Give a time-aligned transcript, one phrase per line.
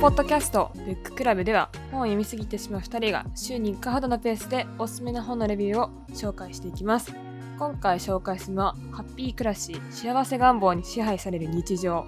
[0.00, 7.12] ポッドキャストブッククラブでは本を読みすぎてしまう2人が週に1回ほどのペースでおすすめの本のレビューを紹介していきます。
[7.58, 12.06] 今回紹介するのはハッピー暮らし幸せ願望に支配される日常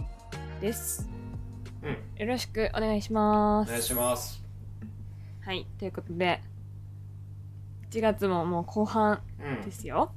[0.60, 1.10] です。
[1.82, 3.70] うん、よろしくお願いします。
[3.70, 4.40] お願いします。
[5.40, 6.40] はいということで
[7.90, 9.62] 1月ももう後半うん。
[9.62, 10.12] で、すよ、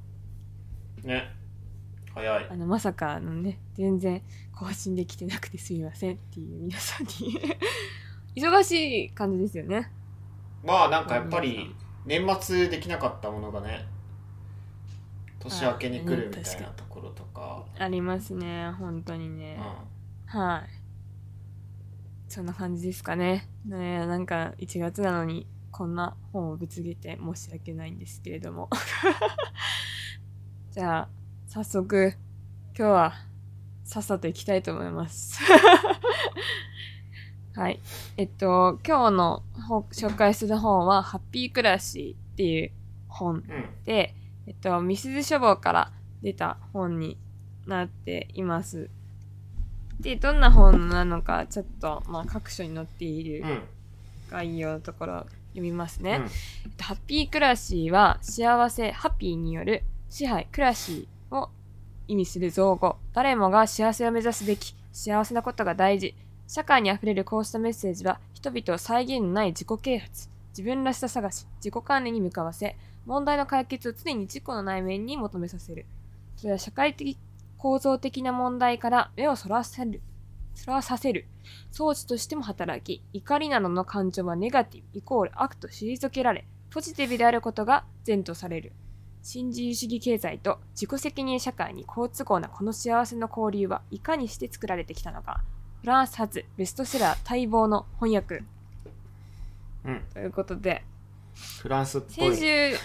[1.03, 1.42] ね。
[2.13, 2.47] 早い。
[2.49, 2.55] あ。
[2.55, 4.21] のまさかあのね全然
[4.53, 7.39] 更新できてなくてすみませんっていう皆さんに。
[8.35, 9.91] 忙しい感じですよね。
[10.63, 13.85] まあなんかやっぱり年末できなかったものがね、
[15.39, 19.59] 年明けに来るみたいなところとか、ありますね本当にね、
[20.25, 20.83] はい。
[22.27, 23.47] そんな感じですかね。
[23.65, 28.69] ねなんか1月なのにこんな本をぶつけて申し訳ないんですけれども。
[30.71, 31.09] じゃあ
[31.53, 32.15] 早速
[32.75, 33.13] 今日は
[33.83, 35.39] さっさと行きたいと思います
[37.55, 37.79] はい
[38.17, 42.71] えっと今日の本紹介する本は「ハッピー暮らし」っていう
[43.07, 43.43] 本。
[43.85, 44.15] で、
[44.47, 45.91] えっと、ミスズ書房から
[46.23, 47.19] 出た本に
[47.67, 48.89] なっています。
[49.99, 53.61] で、どんな本なのか、ちょっと、まあ、各所に載っているうん。
[54.31, 56.15] 概要のところを読みますね。
[56.15, 61.49] うんえっとハッピー暮らしは、幸せ、ハッピーによる支配、暮らしを
[62.07, 62.97] 意味する造語。
[63.13, 66.15] 誰もが幸せを目指すべき、幸せなことが大事。
[66.47, 72.75] 社会にあふれるこうしたメッセージは、人々を際限のない自己啓発、自分らしさ探し、自己管理に向かわせ、
[73.05, 75.85] 問題の解決を常に自己の内面に求めさせる。
[76.37, 77.17] それは社会的
[77.57, 80.01] 構造的な問題から目をそらせる、
[80.53, 81.25] そらさせる。
[81.71, 88.73] 装置としても働き、怒りなどの感情はネガティブイコール悪と退けられ、ポジティブであることが善とされる。
[89.23, 95.41] 新自由主義経済と自己責任社会に好都合なこの幸せの交流はいかにして作られてきたのか。
[95.79, 98.43] フランス発ベストセラー待望の翻訳
[99.85, 100.01] うん。
[100.13, 100.83] ということで、
[101.61, 102.35] フランスっぽい。
[102.35, 102.77] 先週、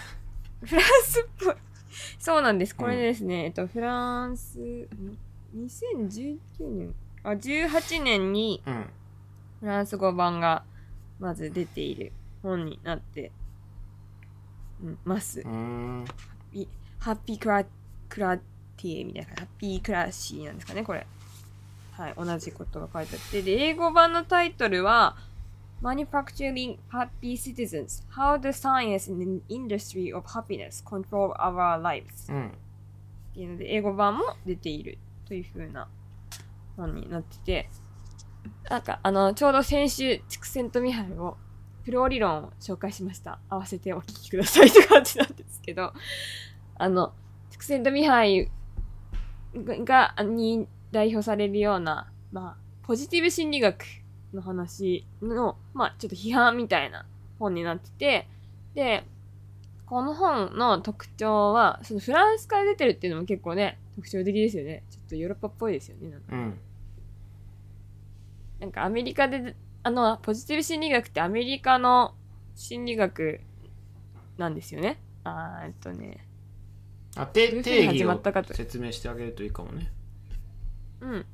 [0.65, 1.55] フランスっぽい。
[2.17, 2.75] そうなんです。
[2.75, 5.17] これですね、えっと、フランス、ん
[5.57, 8.85] 2019年、あ、18年にうん。
[9.59, 10.63] フランス語版が
[11.19, 13.31] まず出ている本になって、
[14.81, 15.43] うん、ますう。
[15.43, 16.05] ーん。
[16.99, 17.65] いハッピークラ、
[18.09, 21.05] クラティエみたいな、ハッピークラシーなんですかね、これ。
[21.91, 25.17] はい、同じことが書いてあって、で、英語版のタイトルは、
[25.81, 32.47] Manufacturing Happy Citizens How the Science and Industry of Happiness Control Our Lives うん。
[32.47, 32.51] っ
[33.33, 35.87] ていうので、英語版も出ているという風な
[36.75, 37.69] 本になってて、
[38.69, 41.37] なんか、あの、ちょうど先週、畜生とミハイを、
[41.83, 43.39] フロー理論を紹介しました。
[43.49, 45.93] 合わせてお聞きくださいって感じなんですけど、
[46.79, 47.13] あの、
[47.51, 48.49] 畜生とミハイ
[49.53, 53.83] が、に代表されるような、まあ、ポジティブ心理学
[54.33, 57.05] の話の、まあ、ちょっと批判みたいな
[57.37, 58.27] 本になってて、
[58.73, 59.03] で、
[59.85, 64.83] この本の特徴は、そのフランスから出てるっていうのも結構ね、特徴的ですよね。
[64.89, 66.09] ちょっとヨーロッパっぽいですよね。
[66.09, 66.59] なんかうん。
[68.61, 69.53] なんかアメリカで、
[69.83, 72.15] あの、ポジティブ心理学ってアメリカの
[72.55, 73.41] 心理学
[74.37, 74.97] なんですよね。
[75.25, 76.28] あーえっとね。
[77.15, 78.21] あ、て定義を
[78.53, 79.91] 説明してあげるといいかもね。
[81.01, 81.25] うん。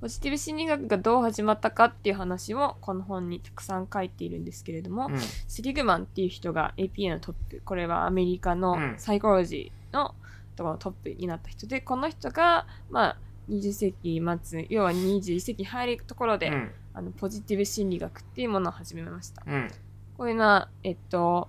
[0.00, 5.18] ポジティブ心理学がどう始まったかっていう話をこの本にたくさん書いているんですけれども、うん。
[5.18, 7.62] スリグマンっていう人が APA のトップ。
[7.64, 10.14] これはアメリカのうんサイコロジーの
[10.56, 13.16] ところのトップになった人で、この人が、まあ、
[13.48, 16.70] 20世紀末、要は21世紀に入るところで、うん。
[16.94, 19.42] あのポジティブ心理学っていうものを始めました。
[19.46, 19.70] うん。
[20.16, 21.48] こういうのは、えっと、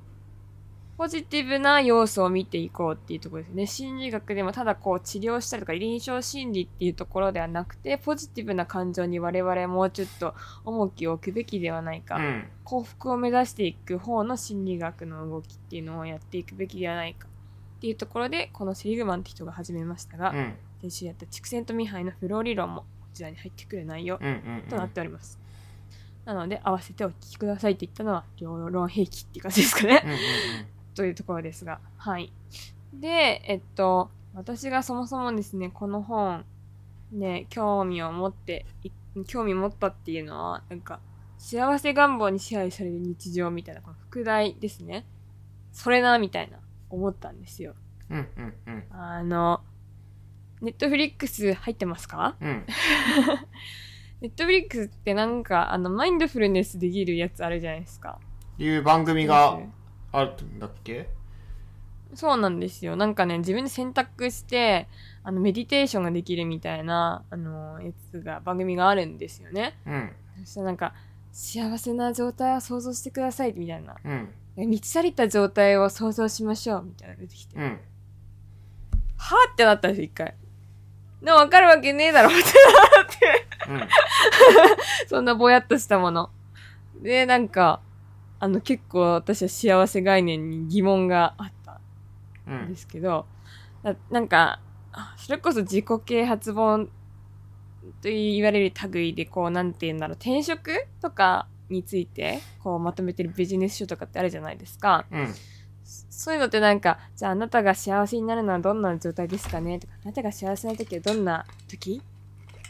[0.99, 3.67] ポジティブな要素を見ていこうっていうところですね。
[3.67, 12.17] 心理学でもただこう治療したりとか臨床心理っていうところではなくて、ポジティブな感情に我々はもうちょっと重きを置くべきではないか。
[12.17, 12.43] うん。
[12.65, 17.29] 幸福を目指していく方の心理学の動きっていうのをやっていくべきではないか。
[17.77, 20.53] っていうところで、このセリグマンって人が始めましたが、うん。
[20.81, 24.27] 先週やった畜生とミハイのフロー理論もこちらに入ってくる内容うん。
[24.27, 24.69] うん。
[24.69, 25.39] となっております。
[26.25, 30.01] なので、合わせてお聞きくださいって言ったのは、両論兵器っていう感じですかね。
[30.03, 30.11] うん。
[30.11, 30.78] うん。
[30.99, 31.79] というところですが。
[31.95, 32.33] はい。
[32.93, 36.43] で、えっと、私がそもそもですね、この本、
[37.13, 38.91] ね、興味を持って、い
[39.25, 40.99] 興味持ったっていうのは、なんか、
[41.37, 45.05] 幸せ願望に支配される日常みたいな、この副題ですね。
[45.71, 46.57] それな、みたいな、
[46.89, 47.75] 思ったんですよ。
[48.09, 48.27] うん。
[48.35, 48.53] うん。
[48.67, 48.83] うん。
[48.91, 49.61] あの、
[50.59, 52.35] ネットフリックス入ってますか？
[52.41, 52.65] うん。
[54.19, 58.19] ネットフリックスってなんか、あの、マインドフルネスできるやつあるじゃないですか。
[58.57, 59.57] いう番組が
[60.11, 61.09] あるんだっけ？
[62.15, 62.95] そうなんですよ。
[62.95, 64.87] なんかね、自分で選択して、
[65.23, 69.77] あの、メディテーションができるみたいな、あの、やつが、番組があるんですよね。
[69.85, 70.11] うん。
[70.43, 70.93] そしたらなんか、
[71.31, 73.95] 幸せな状態を想像してくださいみたいな。
[74.03, 74.29] うん。
[74.55, 77.79] 満ち足りた状態を想像しましょうみたいなのが出てきて、うん。
[79.17, 80.33] はぁってなったんですよ一回。
[81.21, 82.45] でも分かるわけねえだろって。
[83.69, 83.81] うん。
[85.07, 86.31] そんなぼやっとしたもの。
[87.03, 87.81] でなんか
[88.39, 91.81] あの結構私は幸せ概念に疑問があった
[92.47, 93.25] うんんですけど、
[93.83, 94.59] ななんか
[94.91, 96.87] あそれこそ自己啓発本
[98.01, 105.33] と言われる類でこうなんて言うんだろう転職とかについてこうまとめてるビジネス書とかってあるじゃないですかうん
[106.09, 112.01] そういうのってなんかじゃああなたが幸せになるのはどんな状態ですかねとかあなたが幸せな時はどんな時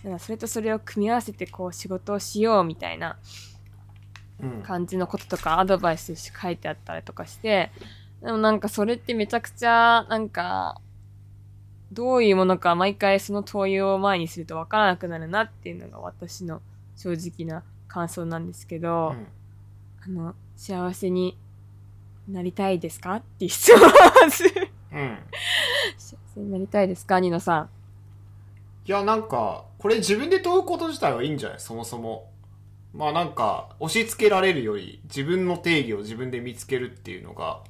[0.03, 3.48] なんかそれとそれを組み合わせてこう仕事をしようみたいなうん
[4.63, 7.71] 感じのこととかアドバイス書いてあったりとかして、
[8.21, 10.79] でもなんかそれってめちゃくちゃなんか、
[11.91, 16.61] どういうものか毎回その問いを前にするとわからなくなるなっていうのが私の
[16.95, 19.15] 正直な感想なんですけど、
[20.05, 21.37] あの、幸せに
[22.27, 23.91] なりたいですかっていう質問を
[24.91, 25.17] うん。
[25.97, 27.19] 幸せになりたいですか？
[27.19, 27.69] ニノさん。
[28.85, 31.59] いやなんかこれ自分で問うこと自体はいいんじゃない？
[31.59, 32.28] そもそも
[32.93, 37.61] まあなんか押し付けられるより自分の定義を自分で見つけるっていうのが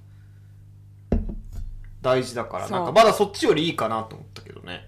[2.01, 2.77] 大事だからそう。
[2.77, 4.87] なんかまだそっちよりいいかなと思ったけどね。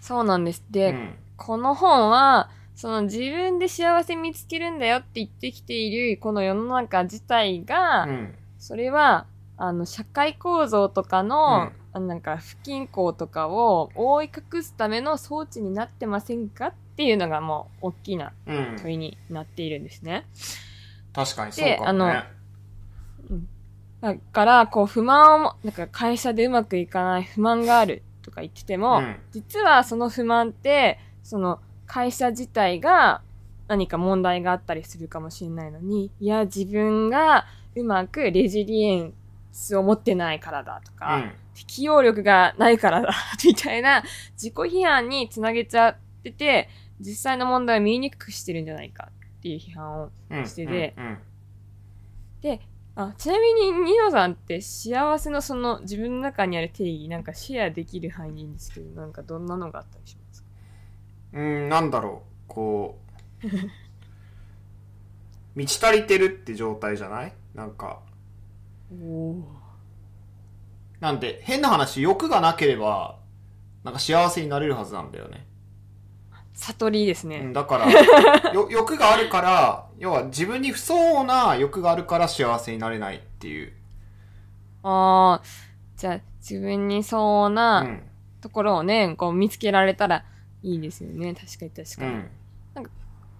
[0.00, 0.64] そうなんです。
[0.70, 1.14] で、うん。
[1.36, 8.34] この本は、その自分で幸せ見つけるんだよって言ってきているこの世の中自体が、うん。
[8.58, 18.76] それは、あの、社会構造とかの、あなんか不均衡とかを覆い隠すための装置になってませんかっていうのがもう大きなうん。
[18.82, 20.26] 問いになっているんですね。
[21.12, 22.24] 確かにそうかもね。
[24.00, 29.16] だから、こう不満を、なんか会社でうまくいかない不満があるとか言ってても、うん。
[29.30, 33.22] 実はその不満って、その会社自体が
[33.68, 37.46] 何か問題があったりするかもしれないのに、いや、自分が
[37.76, 39.14] うまくレジリエン
[39.52, 43.12] スを持ってないからだとか、うん適応力がないからだ、
[43.44, 44.02] みたいな
[44.34, 46.68] 自己批判につなげちゃってて、
[47.00, 50.10] 実際の問題を見えにくくしてるんじゃないかっていう批判を。
[50.30, 50.94] うんしてて。
[50.96, 51.18] うん
[52.40, 52.60] で、
[52.96, 60.48] あ、ちなみにニノさんって幸せのその自分の中にある定義なんかシェアできる範囲でいいんですけど、なんかどんなのがあったりしますか？
[61.34, 62.98] うん、なんだろう、こ
[63.44, 63.46] う、
[65.54, 67.32] 満ち足りてるって状態じゃない？
[67.54, 68.00] なんか、
[68.90, 69.48] おお。
[71.02, 73.18] なんで、変な話、欲がなければ、
[73.82, 75.48] なんか幸せになれるはずなんだよね。
[76.54, 77.38] 悟りですね。
[77.38, 77.90] うん、だから、
[78.54, 83.72] よ欲があるから、要は自分に不相応な欲があるから幸せになれないっていう。
[84.84, 85.44] ああ、
[85.96, 87.50] じゃあ自分にそうう。
[87.50, 88.02] なん
[88.40, 90.24] ところをね、こう見つけられたら
[90.62, 91.34] いいですよね。
[91.34, 92.12] 確かに確かに。
[92.12, 92.30] うん。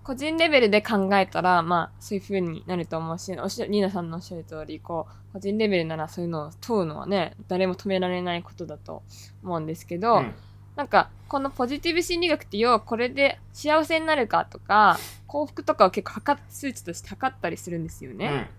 [0.05, 9.03] 個人レベルで考えたら、まあ、そういう風になると思うし、おっしゃ、ニーナさんのおっしゃる通り、こう、個人レベルならそういうのを問うのはね、誰も止められないことだと
[9.43, 10.35] 思うんですけど、うん
[10.75, 18.51] なんか、このポジティブ心理学って要はこれで幸せになるかとか、幸福とかを結構測っ、数値として測ったりするんですよね。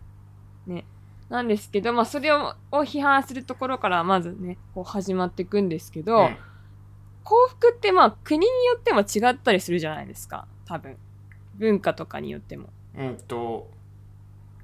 [1.29, 6.37] なんですけど、まあ、それをを批判するところからまずね、こう始まっていくんですけど、うん。
[7.23, 10.45] 幸福ってまあ国によっても違ったりするじゃないですか。
[10.65, 10.95] 多分。
[11.55, 12.69] 文化とかによっても。
[12.95, 13.69] うん、うんと、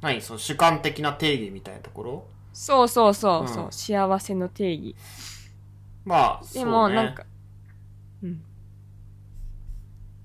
[0.01, 0.21] 何？
[0.21, 2.25] その主観的な定義みたいなところ？
[2.53, 4.95] そうそうそうそう、うん幸せの定義。
[6.05, 7.23] まあ、でも、そうねなんか、
[8.23, 8.41] うん。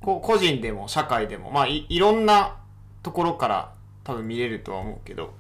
[0.00, 2.56] こ個人でも社会でも、まあい、いろんな
[3.02, 5.34] ところから多分見れるとは思うけど。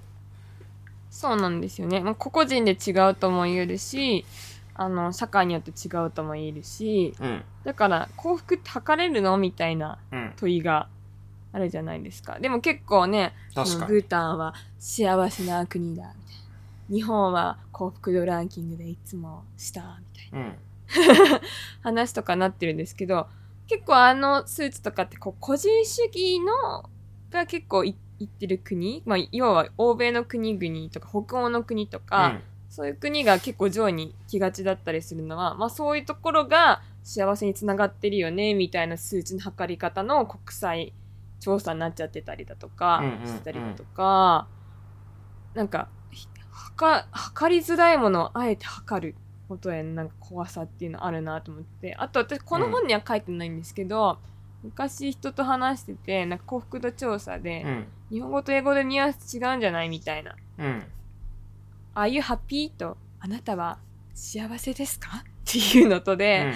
[1.10, 2.00] そうなんですよね。
[2.00, 4.26] まあ、個々人で違うとも言えるし、
[4.74, 7.44] あの、社会によって違うとも言えるし、うん。
[7.64, 9.38] だから幸福って測れるの？
[9.38, 10.32] みたいなうん。
[10.36, 10.88] 問いが
[11.54, 12.40] あるじゃないですか。
[12.40, 13.92] でも結構ね、確かに。
[13.92, 16.14] ブータンは幸せな国だ、みたい
[16.90, 16.96] な。
[16.96, 20.56] 日本は幸福度ランキングでいつも下、みたいなうん。
[21.82, 23.28] 話とかなってるんですけど、
[23.68, 26.90] 結構あのスーツとかってこう個人主義の
[27.30, 40.92] が結構い言ってる国、まあ要は欧米の国々とか北欧の国とか、そういう国が結構上位に来がちだったりするのは、まあそういうところが幸せにつながってるよね、みたいな数値の測り方の国際
[41.40, 44.46] 調査になっちゃってたりだとかうんうんうん、したりだとか、
[45.54, 49.14] なんか、ひ測、測りづらいものをあえて測る
[49.48, 54.18] ことへのなんか怖さっていうのあるなと思って、あと私この本には書いてないんですけど、
[54.62, 57.68] 昔人と話してて、なんか幸福度調査で、うん。
[57.68, 57.86] うん。
[58.10, 60.34] 日本語と英語でニュアンス違うんじゃないみたいな。
[60.58, 60.82] うん。
[61.94, 62.70] Are you happy?
[62.70, 63.78] と、あなたは
[64.14, 65.18] 幸せですか？
[65.18, 66.54] っていうのとで、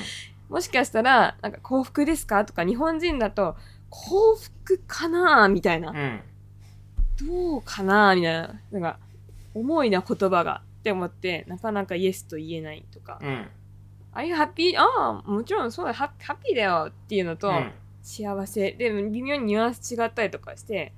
[0.49, 2.45] もしかしたら、なんか幸福ですか？
[2.47, 3.57] とか、日本人だと
[3.91, 5.91] 幸福かなみたいな。
[5.91, 6.21] うん。
[7.27, 8.61] どうかなみたいな。
[8.71, 8.99] なんか、
[9.55, 13.19] 重いな言葉がって思って、なかなかイエスと言えないとか。
[13.23, 13.49] うん。
[14.13, 17.73] あれハッピーああ、もちろんそうだ、ハッハッピーだよっていうのと、うん。
[18.03, 18.73] 幸せ。
[18.73, 20.93] でも微妙にニュアンス違ったりとかして、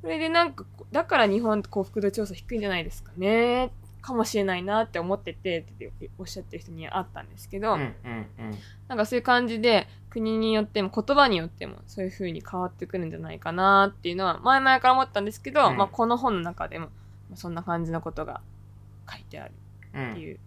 [0.00, 3.70] それでなんか、だから日本幸福度調査低いんじゃないですかね。
[4.04, 7.80] かもしれないなって思っててっておっしゃってる人に会ったんですけど、うん。
[7.80, 8.26] うん。
[8.86, 16.88] なんかそういう感じで国によっても言葉によってもそういう風に変わってくるんじゃないかなっていうのは前々から思ったんですけど、うんまあこの本の中でも
[17.30, 18.42] まあそんな感じのことが
[19.10, 19.54] 書いてある
[19.94, 20.10] うん。
[20.10, 20.38] っていう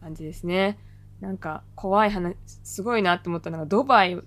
[0.00, 0.76] 感じですね。
[1.20, 4.20] なんか怖い話、すごいなって思ったのがドバイ、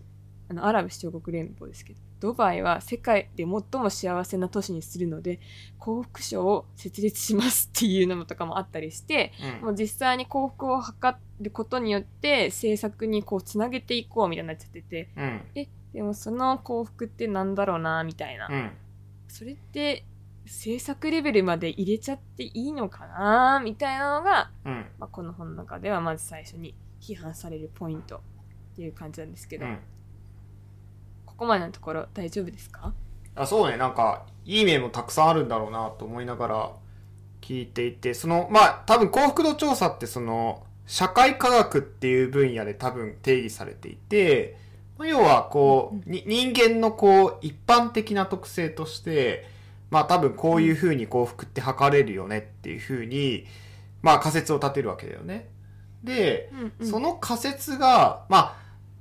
[0.50, 5.40] あのアラブ首長国連邦ですけど、ドバイは世界で最も幸せな都市にするので
[5.78, 9.66] 幸福賞を設立しますっていうのとかもあったりして、うん。
[9.68, 10.94] もう実際に幸福を図
[11.40, 15.42] ることによって政策にこうつなげていこうみたいになっちゃっててうん。
[15.56, 18.72] えでもその幸福ってなんだろうなみたいな、うん。
[19.28, 20.04] それって
[20.46, 24.86] 政策レベルまで入れちゃっていいのかなみたいなのが、うん。
[24.98, 28.18] まあ、この本の中ではまず最初に批判されるポイント
[28.74, 29.80] っていう感じなんですけど、うん。
[31.38, 32.94] ここまでのところ大丈夫ですか？
[33.36, 36.72] あそうね、なんか、いい面もたくさんあるんだろうなと思いながら
[37.42, 44.58] 聞いていて、その、まあ、多分幸福度調査ってその、社会科学っていう分野で多分定義されていて、
[44.98, 49.48] まあ要はこう、に人間のこう、一般的な特性として、
[49.92, 53.46] まあ多分こういう風に幸福って測れるよねっていう風に、
[54.02, 55.50] まあ仮説を立てるわけだよね。
[56.04, 56.88] で、うんうん。
[56.88, 58.56] その仮説が、まあ、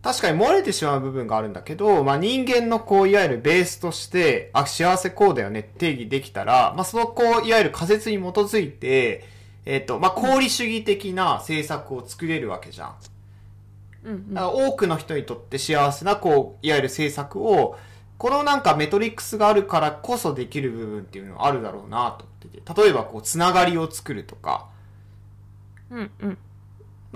[0.06, 9.24] 確かに漏れてしまう部分があるんだけど、まあ人間のこう、いわゆるベースとして、あ、幸せこうだよね定義できたら、まあそのこう、いわゆる仮説に基づいて、
[9.64, 12.94] えっ、と、まあ功利主義的な政策を作れるわけじゃん。
[14.04, 14.34] うんうん。
[14.34, 17.76] だから多くの人にとって幸せな、こう、いわゆる政策を、
[18.16, 24.68] このなんかメトリックスがあるからこそできる部分っていうのはあるだろうなと思ってて、例えばこう、つながりを作るとか、
[25.90, 26.38] うんうん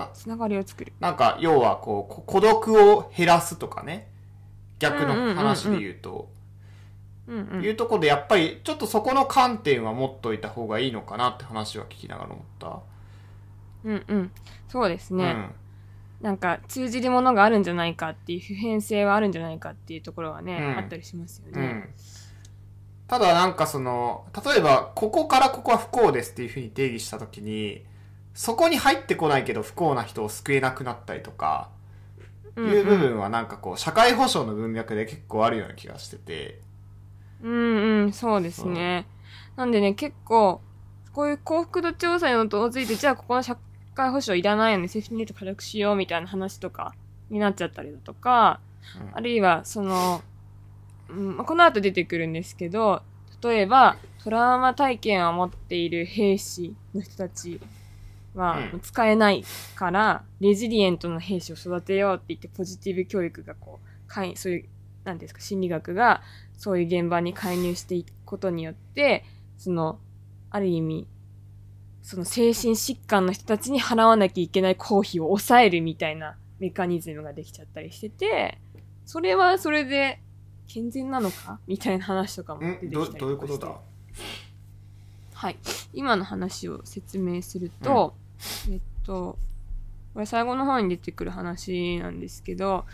[0.00, 4.10] まあつながりを作るなんか、要はこう、こ孤独を減らすとかね。
[4.80, 6.28] 逆の話で言うと、
[7.28, 12.80] うんうんいうところでやっぱりちょっとそこの観点は持っといた方がいいのかなって話は聞きながら思った。
[13.84, 14.32] うんうん
[14.68, 15.50] そうですね、うん。
[16.22, 21.60] なんか通じるものがあるんじゃないかっていう普遍性はあるんじゃないかっていうところはね、うんあったりしますよね。
[21.60, 21.84] うん。
[23.06, 27.84] ただなんかその、例えば、ここからここは不幸ですっていうふうに定義したときに、
[28.34, 31.80] そこに入ってこないけど不幸な人を救えなくなったりとか、うん
[32.68, 36.60] いう部分はなんかこう、社会保障の文脈で結構あるような気がしてて、
[37.42, 39.06] うんうん、そうですね。
[39.56, 40.60] なんでね、結構、
[41.12, 43.56] こういう幸福度調査に基づいて、じゃあここの社
[43.94, 46.94] 会保障いらないよね、セーフティーネット軽くしようみたいな話とか
[47.30, 48.60] になっちゃったりだとか、
[49.00, 49.16] うん。
[49.16, 50.22] あるいは、その、
[51.08, 53.02] うんまあこの後出てくるんですけど、
[53.42, 57.58] 例えば、トラウマ体験を持っている兵士の人たち
[58.34, 59.44] はうん使えない
[59.74, 64.64] から、レジリエントな兵士を育てようって言って、ポジティブ教育がこう、かいそういう、
[65.04, 66.22] なんですか、心理学が
[66.56, 69.24] そういう現場に介入していくことによって、
[69.58, 69.98] その、
[70.50, 71.06] ある意味、
[72.02, 78.58] その精神疾患の人たちに払わなきゃいけない公費を抑えるみたいなメカニズムができちゃったりしてて、
[79.06, 80.20] それはそれで
[80.66, 81.60] 健全なのか？
[81.66, 83.18] みたいな話とかも出てきたりとかして。
[83.18, 83.80] どういうことだ？
[85.34, 85.56] はい。
[85.92, 88.14] 今の話を説明すると、
[88.70, 89.38] えっと、
[90.14, 92.84] これ最後の方に出てくる話なんですけど、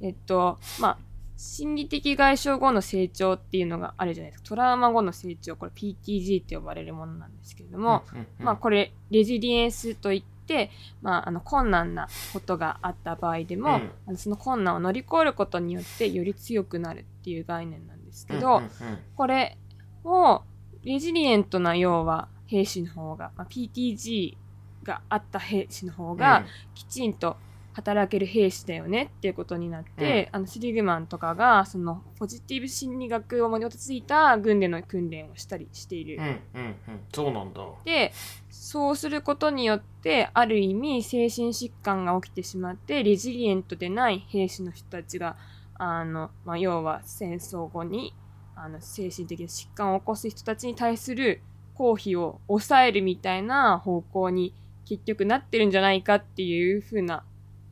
[0.00, 0.98] えっと、まあ、
[1.36, 4.48] 心理的外傷後の成長っていうのがあるじゃないですか。
[4.48, 8.44] トラウマ後の成長、これ PTG って呼ばれるものなんですけれども、うんうんうん。
[8.44, 10.70] まあこれ、レジリエンスといって、
[11.02, 13.90] まああの困難なことがあった場合でも、うん。
[14.06, 18.98] あのその困難を乗り越えることによってより強くなるっていう概念なんですけど、うんうんうん。
[19.16, 19.58] これ
[20.04, 20.42] を、
[20.84, 24.36] レジリエントな要は兵士の方が、まあ、PTG
[24.84, 27.36] があった兵士の方が、きちんと
[27.72, 36.16] 働ける兵士だよねっていうことになって、あのシリグマンとかがそのポジティブ心理学を基づいた軍での訓練をしたりしている。
[36.18, 37.00] うんうんうん。
[37.12, 37.62] そうなんだ。
[37.84, 38.12] で
[38.50, 45.36] そうすることによってある意味精神疾患が起きてしまってレジリエントでない兵士の人たちが
[45.74, 48.14] あの、まあ、要は戦争後に
[48.54, 51.42] あの精神的な疾患を起こす人たちに対する
[51.74, 57.24] 公費を抑えるみたいな方向に結局なってるんじゃないかっていうふうな、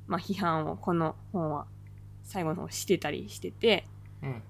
[0.07, 1.67] まあ、批判をこの本は
[2.25, 3.87] 最後の方してたりしてて、
[4.23, 4.41] うんうん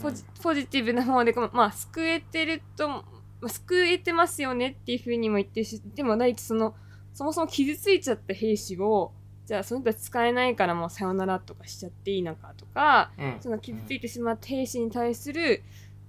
[0.00, 3.04] ポジポジティブな方で、まあ、救えてると、ま
[3.44, 6.74] あ、救えてますよねっていうふうにも言ってるし、でも、第一その、
[7.14, 9.12] そもそも傷ついちゃった兵士を
[9.44, 13.36] じゃあその人たち使えないからもうさよならとかしちゃっていいのかとか、うん。
[13.40, 15.62] その傷ついてしまった兵士に対する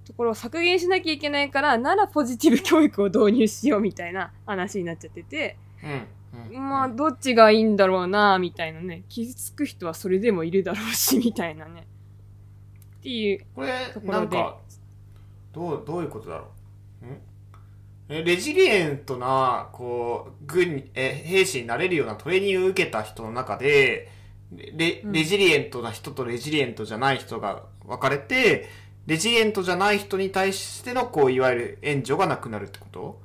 [0.06, 6.56] ところを削減しなきゃいけないから、ならポジティブ教育を導入しようみたいな話になっちゃってて、うん。
[6.56, 9.04] うんまあ、どっちがいいんだろうな、みたいなね。
[9.08, 11.86] 傷つく人はそれでもいるだろうし、みたいなね。
[12.98, 14.18] っていう、これところで。
[14.18, 14.56] なんか
[15.52, 16.48] どうどういうことだろ
[17.02, 17.06] う？
[17.06, 17.18] ん？
[18.08, 24.10] えレジリエントなこう軍にえ兵士になれるようなトレーニングを受けた人の中で
[24.50, 25.12] レうん。
[25.12, 28.68] レジリエントな人とレジリエントじゃない人が分かれて
[29.06, 33.22] レジリエントじゃない人に対してのこういわゆる援助がなくなるってこと？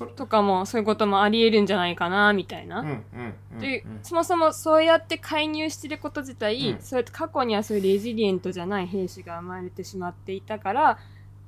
[0.00, 0.12] それ。
[0.12, 2.80] とかも、そういうこともあり得るんじゃないかな、みたいな。
[2.80, 3.98] うんうんうんでうん。
[4.02, 6.80] そもそもそうやって介入してること自体、うん。
[6.80, 10.98] そうやって過去にはそういうレジリエントじゃない兵士が生まれてしまっていたから、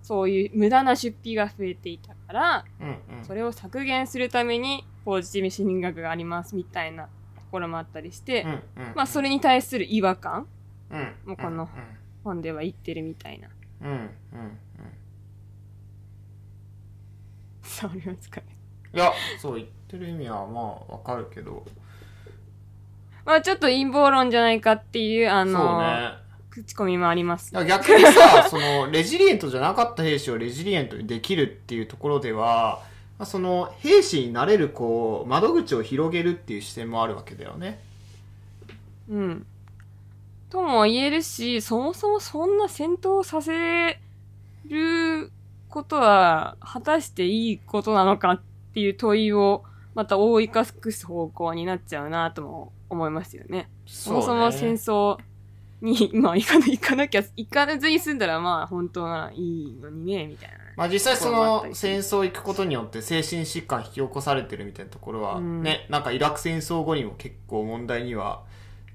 [0.02, 3.24] そういう無駄な出費が増えていたから、うんうん。
[3.24, 7.08] それを削減するためにポジティブ心理学がありますみたいなと
[7.50, 8.60] ころもあったりして、うんうん。
[8.94, 10.46] まあそれに対する違和感、
[10.90, 11.14] うん。
[11.24, 11.70] もうこの
[12.22, 13.48] 本では言ってるみたいな。
[13.80, 14.10] うんうん
[17.62, 18.44] うんそれは使え
[18.94, 21.64] いやそう言ってる意味はまあわかるけど
[23.24, 27.50] まあちょっと陰謀論じゃないかっていう、あの、ね口コミもあります。
[27.52, 32.82] だから逆にさ、 その、レジリエントじゃなかった兵士をレジリエントにできるっていうところでは、
[33.18, 37.80] まあその、兵士になれる、こう、窓口を広げるっていう視点もあるわけだよね。
[39.08, 39.46] うん。
[40.50, 43.98] とも言えるし、そもそもそんな戦闘させ
[44.68, 45.30] る
[45.72, 48.40] ことは果たしていいことなのかっ
[48.74, 49.64] ていう問いを
[49.94, 53.68] また覆い隠す方向になっちゃうなとも思いますよね。
[53.86, 55.18] そもそも戦争
[55.80, 60.62] に、まあ行かな行かなきゃ、行かずに済んだらまあ本当ならいいのにね、みたいなね。
[60.76, 68.42] まあ実際その戦争行くことによって精神疾患引き起こされてるみたいなところはうんね、なんかイラク戦争後にも結構問題には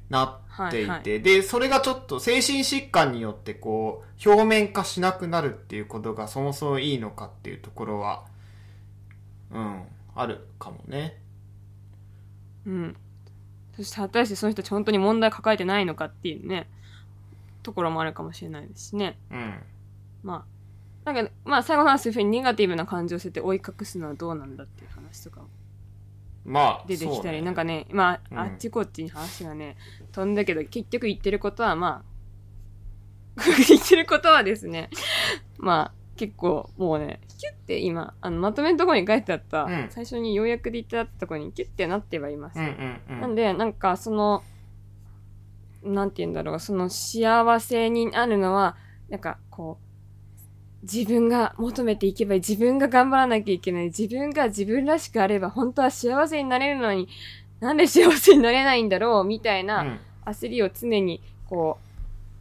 [0.10, 8.24] なっていて、はいはいで、それがちょっと精神疾患によってこう、表面化しなくなるっていうことがそもそもいいのかっていうところは、
[9.52, 9.84] うん、
[10.16, 11.20] あるかもね。
[12.66, 12.96] うん。
[13.76, 16.70] そして果たしてその人たち本当に問題抱えてないのかっていうね、
[17.64, 19.18] ところもあるかもしれないですしね。
[19.30, 19.60] うん。
[20.24, 20.46] ま
[21.06, 25.48] あ、なんか、まあ最後の話そういうふうにネガティブな感情を捨てて追い隠すのはどうなんだっていう話とかも
[26.48, 29.76] まあ、出てきたり、ねなんかね、まあ、うんあっちこっちに話がね、
[30.18, 32.04] 飛んだけど、結局言ってることはま
[33.38, 34.90] あ、 言ってることはですね、
[35.60, 42.60] まあ、結構もうね、キュッて今、あの、まとめのところに書いてあった、うん最初に要約で言ってあったところにキュッてなってはいます。
[42.60, 43.22] うんうんうん。
[43.22, 44.44] なんで、なんか、その、
[45.84, 48.76] なんて言うんだろう、その幸せになるのは、
[49.10, 57.08] なんか、こう、自分が求めていけばいい、自分が頑張らなきゃいけない、自分が自分らしくあれば、本当は幸せになれるのに、
[57.60, 60.00] なんで幸せになれないんだろう、みたいなうん。
[60.26, 61.80] 焦りを常に、こ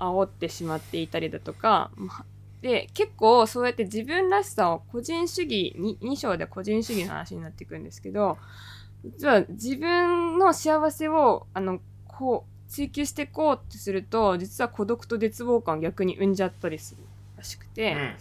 [0.00, 2.24] う、煽ってしまっていたりだとか、ま
[2.61, 8.38] で、結構そうやって自分らしさを個人主義に、2章で個人主義の話になっていくんですけど、
[9.05, 17.02] 実は自分の幸せを、あの、こう、追求していこうってすると、実は孤独と絶望感を逆に生んじゃったりする
[17.37, 18.14] らしくて、うん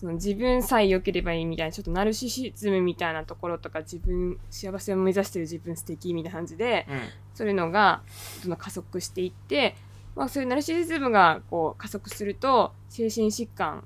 [0.00, 7.00] その自分さえ良ければいいみたいな、ちょっとナルシシズムみたいなところとか、自分、幸せを目指してる自分素敵みたいな感じで、うん。
[7.34, 8.00] そういうのが
[8.40, 9.76] どんどん加速していって、
[10.16, 13.84] まあ、そういうナルシシズムがこう加速すると精神疾患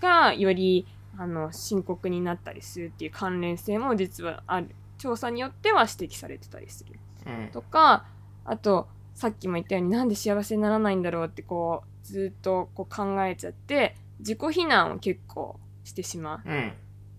[0.00, 0.84] がより
[1.16, 4.74] あの深刻になったりするっていう関連性も実はある。
[4.98, 6.98] 調査によっては指摘されてたりする。
[7.24, 7.48] うん。
[7.52, 8.04] とか
[8.44, 16.48] あとさっきも言ったようになんで幸せにならないんだろうってこうずっとこう考えちゃって自己非難を結構してしまう。
[16.48, 16.72] うん。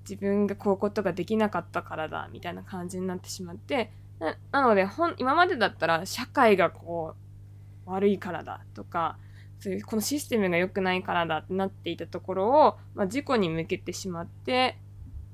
[0.09, 7.13] 自分がこういうことができなかったからだみたいな感じになってしまってななのでほん今までだったら社会がこ
[7.85, 9.17] う悪いからだとか
[9.59, 14.77] そういうこのシステムが良くないからだってなっていたところを、まあ、自己に向けてしまって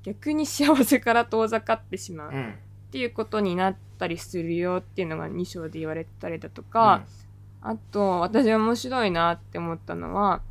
[0.02, 2.32] 逆に幸せから遠ざかってしまう。
[2.32, 2.54] っうん。
[2.94, 7.04] ていうことになったりするよっていうのが2章で言われてたりだとか、
[7.60, 10.42] あと、私は面白いなって思ったのは、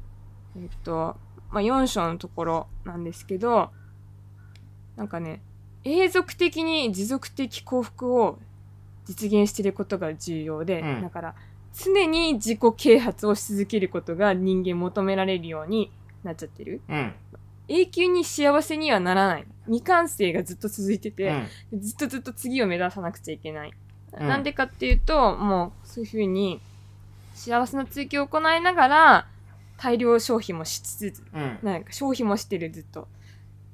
[0.55, 1.17] えっと、
[1.51, 3.71] まあ、4章のところなんですけど、
[4.95, 5.41] なんかね、
[5.83, 8.39] 永続的に持続的幸福を
[9.05, 11.35] 実現していることが重要で、うんだから、
[11.75, 15.91] 常に自己啓発をし続けることが人間求められるように
[16.23, 16.81] なっちゃってる。
[16.89, 17.13] うん
[17.69, 19.45] 永久に幸せにはならない。
[19.67, 21.33] 未完成がずっと続いてて、
[21.71, 23.71] うんずっとずっと次を目指さなくちゃいけない。
[24.19, 26.61] うんなんでかっていうと、もうそういうふうに
[27.33, 29.27] 幸せの追求を行いながら
[29.77, 31.59] 大量消費もしつつ、うん。
[31.63, 33.07] なんか消費もしてるずっと。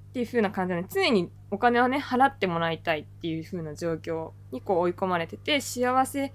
[0.09, 6.33] っていう風な感じで、常にお金をね、払ってもらいたいっていう風な状況にこう追い込まれてて、幸せ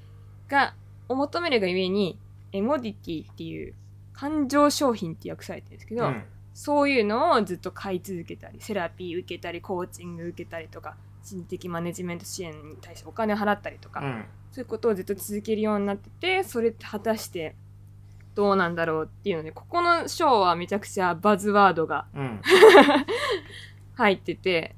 [0.48, 0.74] が、
[1.08, 2.18] を求めるがゆえに、
[2.52, 3.74] エモディティっていう
[4.12, 6.22] 感情商品って訳されてるんですけど、うん。
[6.52, 14.24] そういうのをずっと買い続けたり、セラピー受けたり、コーチング受けたりとか、心理的マネジメント支援に対してお金を払ったりとか、うん。
[14.52, 17.56] そういうことをずっと続けるようになってて、それって果たして
[18.34, 22.40] どうなんだろうっていうので、ここの章はめちゃくちゃバズワードがうん
[23.94, 24.74] 入ってて、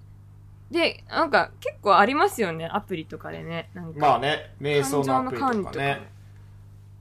[0.71, 3.71] で、なんか結構ありますよね、アプリとかでね。
[3.75, 6.11] なんかまあね瞑想のアプリとかね。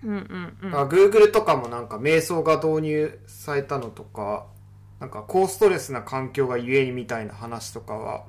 [0.04, 0.72] うんうんうん。
[0.72, 4.46] だから Google とかもなんか瞑想が導入されたのとか
[5.00, 8.24] なんか高ストレスな環境がゆえにみたいな話とかは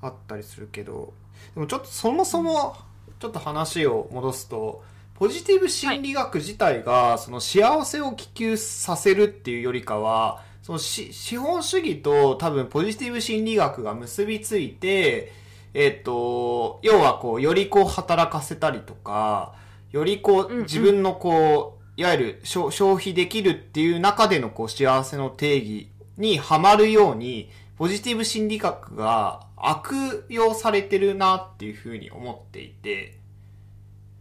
[0.00, 1.12] あったりするけど
[1.54, 2.76] でもちょっとそもそも
[3.18, 4.82] ちょっと話を戻すと
[5.14, 15.32] ポジティブ心理学自体がその幸せを希求させるっていうよりかはそのし資本主義と多分ポジティブ心理学が結びついて
[15.72, 19.54] えっ、と要はこうよりこう働かせたりとか
[19.94, 27.48] よりこう自分のこう、いわゆる消消費できるっていう中でのこう幸せの定義にはまるように、
[27.78, 33.20] ポジティブ心理学が悪用されてるなっていうふうに思っていて、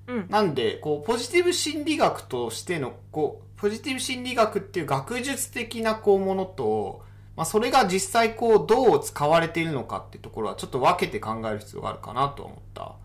[0.08, 0.26] うん。
[0.30, 7.02] なんで、こう、ポジティブ心理学としての、こう、ポジティブ心理学っていう学術的なこうものと、
[7.36, 12.96] まあそれが実際こうどう使われているのかっていうところはちょっと分けて考える必要があるかなと思った。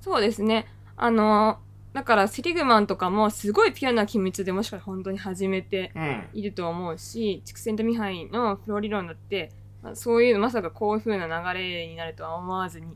[0.00, 0.66] そうですね。
[0.96, 1.58] あの、
[1.92, 6.24] だからセリグマンとかもすごいピュアな機密でもしかしたら本当に始めてうん。
[6.32, 12.88] いると思うし、畜生とミハイのフロー理論だって、まあそういうまさかこういう風な流れになるとは思わずに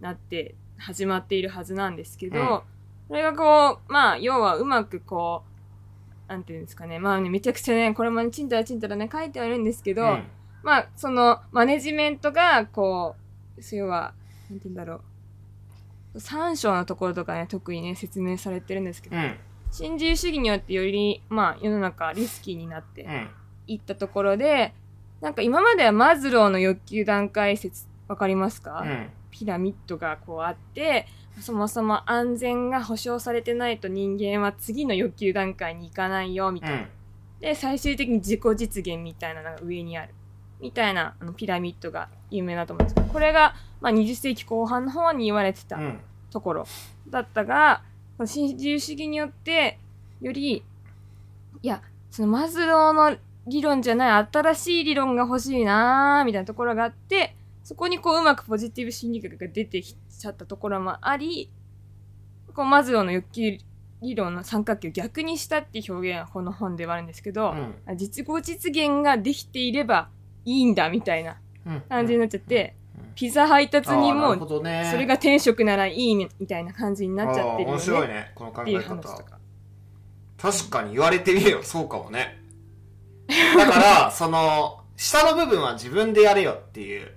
[0.00, 2.60] なって始まっているはずなんですけど、うん
[3.08, 5.44] それがこう、まあ、要はうまくこ
[6.28, 10.24] う、なんていうんですかね、まあね、めちゃくちゃね、これもね、ちんたらちんたらね、書いてあるんですけど、うん
[10.62, 13.14] まあ、その、マネジメントが、こ
[13.56, 14.12] う、要は、
[14.50, 15.00] なんて言うんだろ
[16.14, 16.20] う。
[16.20, 19.36] 三章のところとかね、特にね、説明されてるんですけど、うん。
[19.70, 23.28] 新自由主義によってより、まあ、世の中リスキーになってうん。
[23.68, 24.74] いったところで、
[25.20, 29.08] なんか今まではマズローの欲求段階説、わかりますか、うん。
[29.38, 31.06] ピラミッドがこうあって、
[31.40, 36.76] そもそも安全が保証されてないと人間は次の欲求段階に行かないよ、みたいな。
[36.76, 36.88] うん。
[37.40, 40.14] で、最終的に自己実現みたいなのが上にある。
[40.58, 46.00] みたいなあのピラミッドが有名だと思うんですけど、これが、まあ、20世紀後半の方に言われてたうん。
[46.30, 46.66] ところ
[47.10, 47.82] だったが、
[48.24, 49.78] 新自由主義によって、
[50.22, 50.64] より、
[51.62, 57.35] いや、そのマズローの理論じゃない新しい理論が欲しいなーみたいなところがあって、
[57.66, 61.50] そこにこううまくポジティブ心理学が出てきちゃったところもあり、
[62.54, 63.58] こうマズローの欲求
[64.02, 67.56] 理論の三角形を逆にしたって表現はこの本ではあるんですけど、
[67.88, 67.96] うん。
[67.96, 70.10] 実語実現ができていれば
[70.44, 71.80] いいんだみたいなうん。
[71.88, 73.14] 感じになっちゃって、うん。
[73.16, 78.14] ピザ配達にもそれが転職ならいいみたいな感じになっちゃってるよあー面白いね。
[78.14, 79.24] ねこの考え方。
[80.38, 82.38] 確かに言われてみればそうかもね。
[83.56, 87.15] だからその下の部分は自分でやれよっていう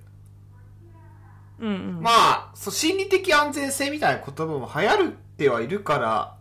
[1.60, 2.02] うんうん。
[2.02, 6.36] まあそう心理的安全性みたいな言葉も流行るってはいるから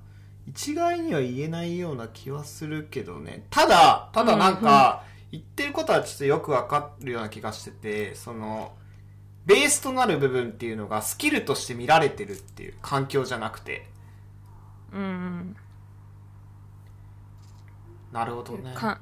[0.48, 8.72] 一概には言えないような気はするけどねただただなんか、言ってることはちょっとよくわかるような気がしててその
[9.44, 13.86] ベースとなる部分っていうのがスキルとして見られてるっていう環境じゃなくて
[14.92, 15.56] うんうん。
[18.12, 19.00] なるほどねか、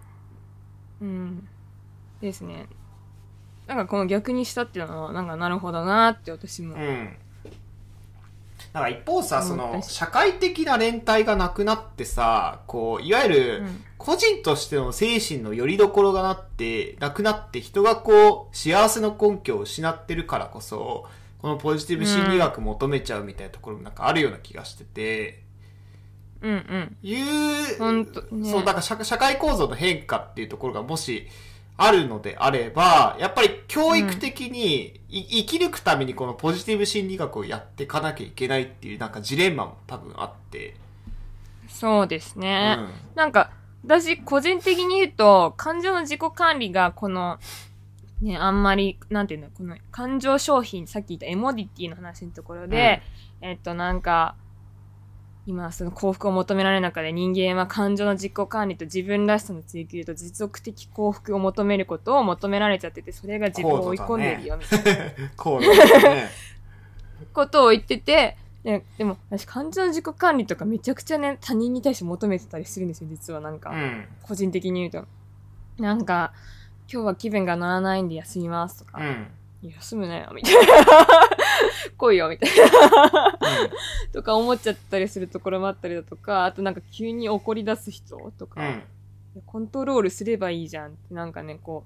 [1.00, 1.48] うん。
[2.20, 2.66] ですね。
[3.66, 6.74] なんかこの逆にしたっていうのは、なんかなるほどなって私も。
[6.74, 7.16] うん。
[8.72, 21.06] だから一方さ、その、社会的な連帯がなくなってさ、こう、いわゆるうん、個人としての精神の拠り所がなって、なくなって人がこう、幸せの根拠を失ってるからこそ、
[21.38, 25.42] このポジティブ心理学求めちゃうみたいなところもなんかあるような気がしてて、
[26.42, 26.96] うんうん。
[27.02, 31.26] いう、ねそう、だから社社会構造の変化っていうところがもし、
[31.78, 40.74] あるのであれば、やっぱり教育的に、い生き抜くためにこのポジティブ心理学をやっていかなきゃいけないっていうなんかジレンマも多分あって。
[41.68, 42.74] そうですうね。
[42.74, 42.88] ん。
[43.14, 43.50] なんか、
[43.84, 47.38] 私、個人的に言うと、感情の自己管理が、この、
[48.22, 53.02] ね、あんまり、なんていうの、この感情商品、さっき言ったエモディティの話のところで、
[53.42, 54.34] えっと、なんか、
[55.46, 66.28] 今、その幸福を求められる中で人間は感情の自己管理と自分らしさの追求と持続的幸福を求めることを求められちゃってて、それが自分を追い込んでる よ、みたいな
[67.32, 73.70] ことを言ってて、ででも、私、感情の自己管理とかめちゃくちゃね、他人に対して求めてたりするんですよ、実はなんか。
[73.70, 74.08] うん。
[74.22, 75.82] 個人的に言うと。
[75.82, 76.32] なんか、
[76.92, 79.26] 今日は気分が乗らないんで休みますとかうん。
[79.70, 80.60] 休むなよ、みたいな。
[81.96, 83.38] 来いよ、みたいな。
[84.12, 88.82] とか思っちゃったりするところもあったりだとか、あとなんか急に怒り出す人とか、うん。
[89.44, 91.84] コントロールすればいいじゃんってなんかね、こ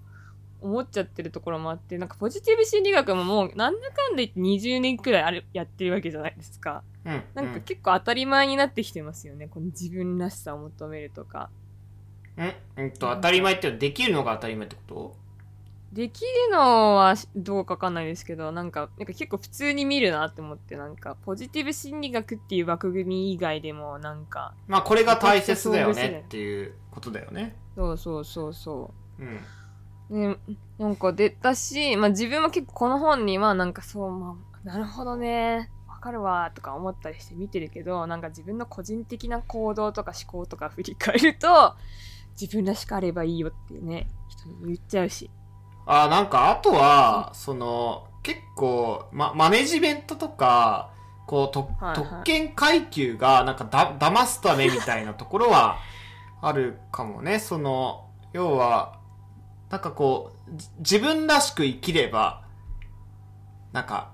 [0.63, 6.83] う、思っちゃってるところもあって、なんかポジティブ心理学ももうなんだかんだ言って20年くらいあれやってるわけじゃないですか。
[7.05, 7.23] うん。
[7.35, 9.49] なんか結構当たり前になってきてますよね。
[9.49, 11.51] この自分らしさを求めるとか。
[12.37, 12.53] うん。
[12.85, 15.17] うんと、当たり前ってできるのが当たり前ってこと？
[15.93, 27.57] できるのはどうかわかんないですけど、なんか、なんか結構普通に見るなって思って、なんか、ポジティブ心理学っていう枠組み以外でも、なんか、まあ、これが大切だよねっていうことだよね。
[27.75, 29.41] そうそうそうそうん。
[30.11, 30.29] う。
[30.29, 30.37] ね、
[30.79, 41.75] なんか出たし、まあ自分も結構この本には、なんかそう、まあ、なるほどね、わかるわ、とか思ったりして見てるけど、なんか自分の個人的な行動とか思考とか振り返ると、
[42.41, 45.31] 自分らしくあればいいよっていうね、人に言っちゃうし。
[45.87, 50.91] あなんか、あとは、その、結構、ま、マネジメントとか、
[51.27, 55.79] こう、とはいはい特権階級が、なんかだ、騙すためみたいなところは、
[56.43, 57.39] あるかもね。
[57.39, 58.99] その、要は、
[59.71, 62.43] なんかこう、じ自分らしく生きれば、
[63.73, 64.11] なんか、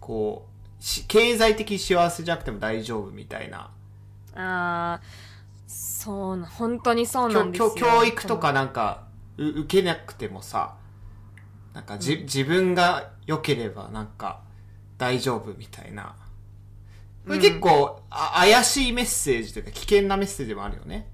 [0.00, 0.46] こ
[0.80, 3.70] う、し経済的幸せじゃなくても大丈夫みたいな。
[4.34, 5.26] あー、
[5.66, 7.70] そうな、本当にそうな教んですよ。
[7.74, 9.05] 教教育とかなんか、う
[9.36, 10.76] 受けなくてもさ、
[11.74, 14.40] なんかじ、自分が良ければなんか
[14.98, 16.16] 大丈夫みたいな。
[17.26, 21.08] これ結構、あ怪しいメッセージというか危険なメッセージもあるよね。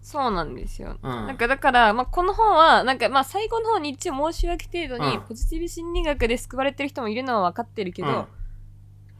[0.00, 0.98] そうなんですよ。
[1.02, 8.26] うんなんかだから、まあ、この本は、なんかまあ最後の方に一応申し訳程度に、うんポジティブ心理学で救われてる人もいるのは分かってるけど、うん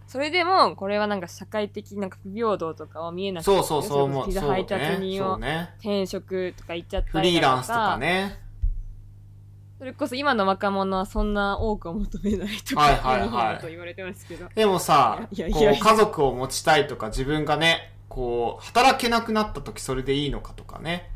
[0.06, 4.26] それでも、これはなんか社会的なんか不平等とかは見えなくて、そうそうそう思う。
[4.26, 4.98] ピザ配達ね。
[5.00, 5.36] 人を。
[5.78, 7.28] 転職とか言っちゃったフりだとか。
[7.30, 8.44] リーランスとかね。
[9.78, 14.48] それこそ今の若者はそんな多くを求めないとか、はいはいはい日本だと言われてますけど。
[14.54, 21.10] でもさ、いやいやいやこう家族を持ちたいとか自分がね、こう、働けなくなった時それでいいのかとかね。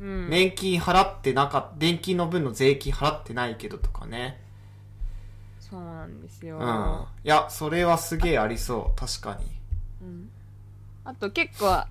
[0.00, 0.30] うん。
[0.30, 4.40] 年金払ってなかった、年金の分の税金払ってないけどとかね。
[5.70, 6.58] そうなんですよ。
[6.58, 7.04] うん。
[7.24, 8.98] いや、それはすげえありそう。
[8.98, 9.46] 確かに。
[10.02, 10.30] うん
[11.02, 11.88] あと結構、あ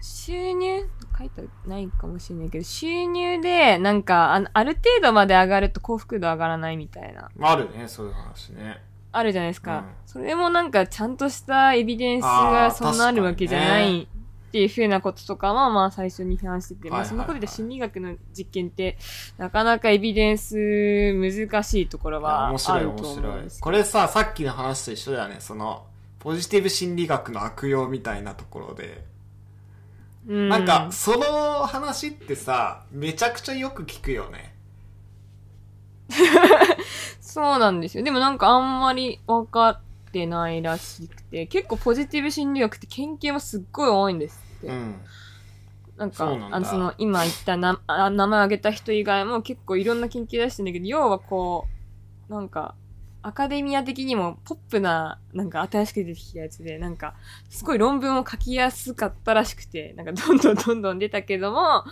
[0.00, 8.82] 収入書いてないかもしれないけど、収入で、なんかあ、ある程度まで上がると幸福度上がらないみたいな、あるね、そういう話ね。
[9.12, 9.78] あるじゃないですか。
[9.78, 14.08] うんそれもなんか、ちゃんとしたエビデンスがそんなあるわけじゃない
[14.50, 18.98] っていうふうなこととかは、まあ最初に話してて、まあそのことで心理学の実験って、
[19.38, 23.56] なかなかエビデンス難しいところはあ面白いると思面白いうんです。
[23.56, 23.64] けど。
[23.64, 25.36] これさ、さっきの話と一緒だよね。
[25.38, 25.86] その、
[26.18, 29.04] ポジティブ心理学の悪用みたいなところで。
[30.26, 34.52] うんなんか、その話ってさ、めちゃくちゃよく聞くよね。
[37.20, 38.02] そうなんですよ。
[38.02, 39.80] でもなんかあんまり分かっ
[40.12, 44.66] てないらしくて、結構ポジティブ心理学って研究もすっごい多いんですって。
[44.68, 45.00] うん。
[45.96, 51.66] なんか、んだあの、その、今言ったなあ名前挙げた人以外も結構いろんな研究出してんだけど、要はこ
[52.28, 52.74] う、なんか、
[53.22, 57.14] アカデミア的にもポップな、なんか新しく出てきたやつで、なんか、
[57.50, 61.84] すごい論文を書きやすかったらしくて、なんかどんどんどんどん出たけども、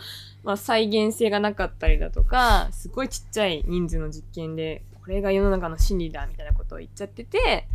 [0.43, 7.67] まあ再現性がなかったりだとか、すごいちっちゃい人数の実験で、これが世の中の真理だみたいなことを言っちゃってて、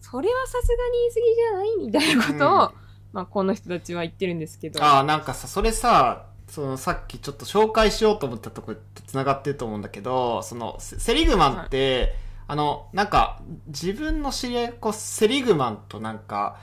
[0.00, 1.76] それはさすがに言い過ぎじゃない？
[1.86, 4.84] みたいなことを、うんまあこの人たちは言ってるんですけど。
[4.84, 12.14] ああ、なんかさ、それさ、そのさっきちょっと紹介しようと思ったところと繋がってると思うんだけど、そのセセリグマンって、
[12.46, 16.58] あの、なんか自分の知り合い、こうセリグマンとなんか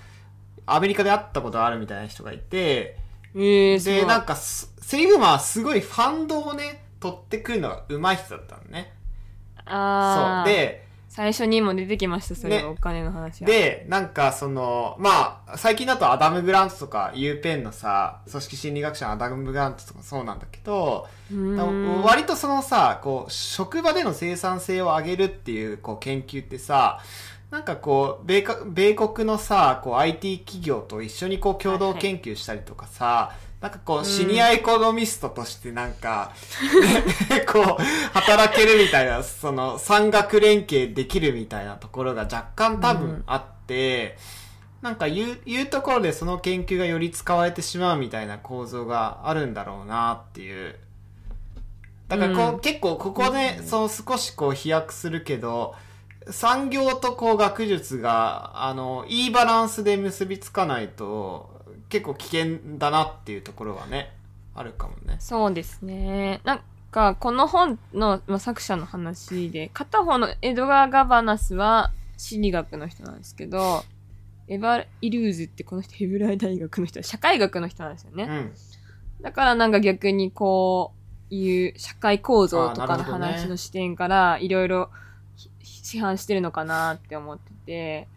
[0.67, 2.97] アメリカで会ったことあるみたいな人がいて、
[3.35, 8.93] ええー、で、いなんかすセリグマンはすごいファンドをね、取ってくるのが上手い人だったのね。
[9.57, 9.75] そう。
[9.75, 10.47] ああ。
[10.47, 10.84] で、
[11.15, 12.63] 最初にも出てきました、それね。
[12.65, 21.07] は、お金の話は。、で、なんかその、まあ、最近だとアダム・グラントとか、ユーペンのさ、組織心理学者のアダム・グラントとかそうなんだけど、
[22.03, 26.99] 割とそのさ、こう、職場での生産性を上げるっていう、こう、研究ってさ、
[27.49, 36.33] なんかこう、米か米国のさ、こう、IT 企業と一緒にこう、共同研究したりとかさ、なんかこう、シニアエコノミストとしてなんか、
[37.51, 44.17] こう、働けるみたいな、その、産学連携できるみたいなところが若干多分あって、
[44.81, 50.75] なんか言う、言うところでその研究がより使われてしまうみたいな構造があるんだろうなっていう。
[52.07, 52.59] だからこう、うん。
[52.59, 55.73] 結構ここで、そう少しこう飛躍するけど、
[56.29, 61.54] 産業とこう学術が、あの、いいバランスで結びつかないと、
[61.95, 64.11] 結構危険だなっていうところはね、
[64.53, 65.15] あるかもね。
[65.19, 66.41] そうですね。
[66.43, 66.59] なん
[66.91, 73.85] か、この本の、まあ、作者の話で、片方のエドガー・ガバナスは心理学の人なんですけど、
[74.49, 78.25] エヴァ・イルーズってこの人ヘブライ大学の人、社会学の人なんですよね。
[78.25, 78.53] うん。
[79.21, 80.91] だからなんか逆にこ
[81.31, 84.89] ういう社会構造とかの話の視点からいろいろ
[85.37, 88.07] ひ批判してるのかなって思ってて、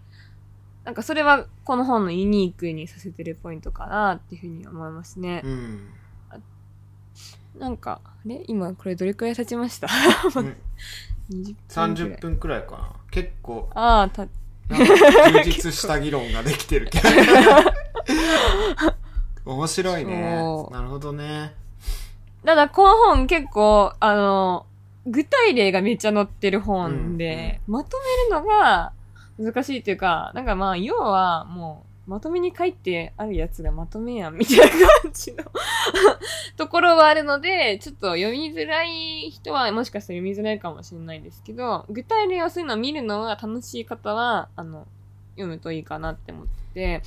[0.88, 5.42] なんかそれはこの本のユニークにさせてるポイントかなっていうふうに思いますね。
[5.44, 5.90] うん。
[7.59, 8.42] なんか、あれ？
[8.48, 9.87] 今これどれくらい経ちました？
[10.35, 10.57] うん、
[11.31, 12.20] ?20 分くらい30。
[12.20, 12.92] 分くらいかな。
[13.11, 14.29] 結構、ああ、た、
[14.70, 17.09] 充実した議論ができてるけど。
[19.53, 20.22] 面白いね
[20.70, 21.53] なるほどね。
[22.46, 24.64] ただこの本結構、あの、
[25.07, 27.90] 具体例がめっちゃ載ってる本で、まと
[28.31, 28.92] めるのが
[29.38, 34.64] 難しいっていうか、なんかまあ、要はもう、まとめに書いてあるやつがまとめやん、みたいな
[35.03, 35.44] 感じの
[36.57, 44.87] ところはあるので、ちょっと読みづらい人はもしかしたら読みづらいかもしれないですけど、具体例をそういうのを見るのが楽しい方は、あの、
[45.33, 47.03] 読むといいかなって思ってて、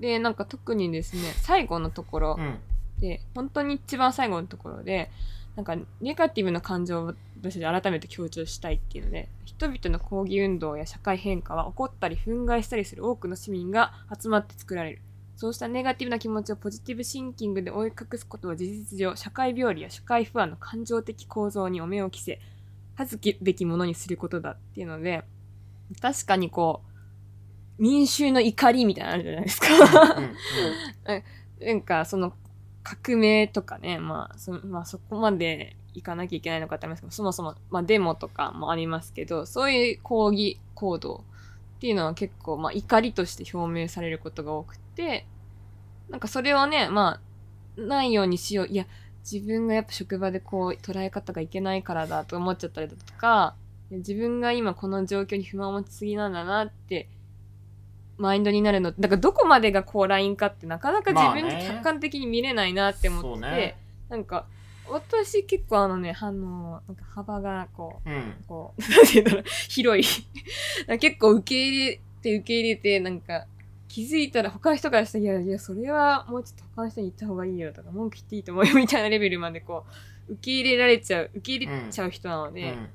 [0.00, 2.58] で、なんか特にですね、最後のところ、うん。
[3.00, 5.10] で、本当に一番最後のところで、
[5.56, 15.02] なんか、ネガティブな感情を私たち改めて強調したいっていうので、人々の抗議運動や社会変化は起こったり憤慨したりする多くの市民が集まって作られる。
[15.36, 22.40] そうしたネガティブな気持ちをポジティブシンキングで追い隠すことは事実上、社会病理や社会不安の感情的構造にお目を着せ、
[22.96, 25.22] 恥ずべきものにすることだっていうので、
[26.02, 26.82] 確かにこ
[27.78, 29.68] う、民衆の怒りみたいなのあるじゃないですか。
[30.16, 31.22] うん。
[31.66, 32.34] なんか、その、
[32.82, 41.24] 革命とかね、まあ、そまあ、そこまで行かなきゃいけないのかってありますけど、そもそも、まあ、デモとかもありますけど、そういう抗議行動
[41.76, 45.26] っていうのは結構、まあ、怒りとして表明されることが多くて、
[46.08, 47.20] なんかそれをね、ま
[47.76, 48.66] あ、ないようにしよう。
[48.66, 48.86] いや、
[49.30, 53.54] 自分がやっぱ職場でこう、捉え方がいけないからだと思っちゃったりだとか、
[53.90, 57.08] 自分が今この状況に不満を持ちすぎなんだなって、
[58.18, 58.92] マインドになるの。
[58.92, 63.76] だからどこまでがこうラインかってなかなか自分で客観的に見れないなって思ってて、そうね
[64.08, 64.46] なんか、
[64.90, 68.34] 私結構あのね、あの、なんか幅がこう、うん。
[68.46, 70.98] こう、なんて言うんだろう、 広い。
[70.98, 73.46] 結構受け入れて受け入れて、なんか、
[73.88, 79.86] 気づいたら他の人からしたら、いやいや、それはもうちょっと他の人に言った方がいいよとか、文句言っていいと思うよみたいなレベルまでこ
[80.28, 82.88] う、受け入れられちゃう、受け入れちゃう人なので、うん。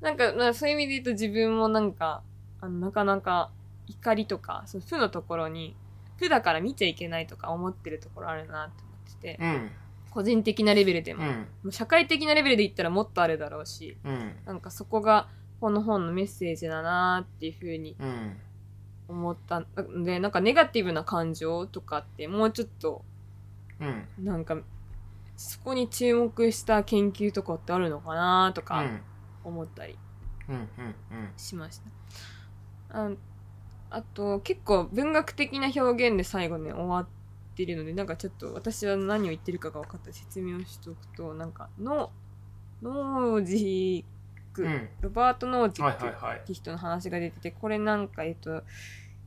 [0.00, 2.22] なんか、まあそういう意味で言うと自分もなんか、
[2.60, 3.50] あの、なかなか
[3.86, 5.76] 怒りとか、その負のところに、
[6.18, 9.70] 負だから見ちゃいけないとか思ってるところあるなって思ってて、うん。
[10.10, 11.28] 個人的なレベルでも、うん。
[11.28, 14.32] もう社会的なレベルで言ったらもっとあるだろうし、うん。
[14.44, 15.28] なんかそこが
[15.60, 18.36] この本のメッセージだなっていうふうにうん。
[19.08, 23.04] 思ったんで、なんかネガティブな感情とかってもうちょっと、
[23.80, 24.24] うん。
[24.24, 24.58] なんか、
[25.36, 29.00] そこに注目した研究とかってあるのかなとかうん。
[29.44, 29.98] 思ったり。
[31.36, 31.80] しまし
[32.88, 33.04] た。
[33.04, 33.10] あ
[33.90, 37.19] あと、結構文学的な表現で最後ね、終わって
[37.66, 42.10] るので、なんかちょっと私は何を言ってるかが分かったら説明をしておくと、なんか、ノ
[42.82, 44.04] ノージ
[44.52, 44.88] ック、うん。
[45.00, 46.46] ロバート・ノージはックっ。
[46.46, 48.62] て人の話が出てて、これなんか、えっと、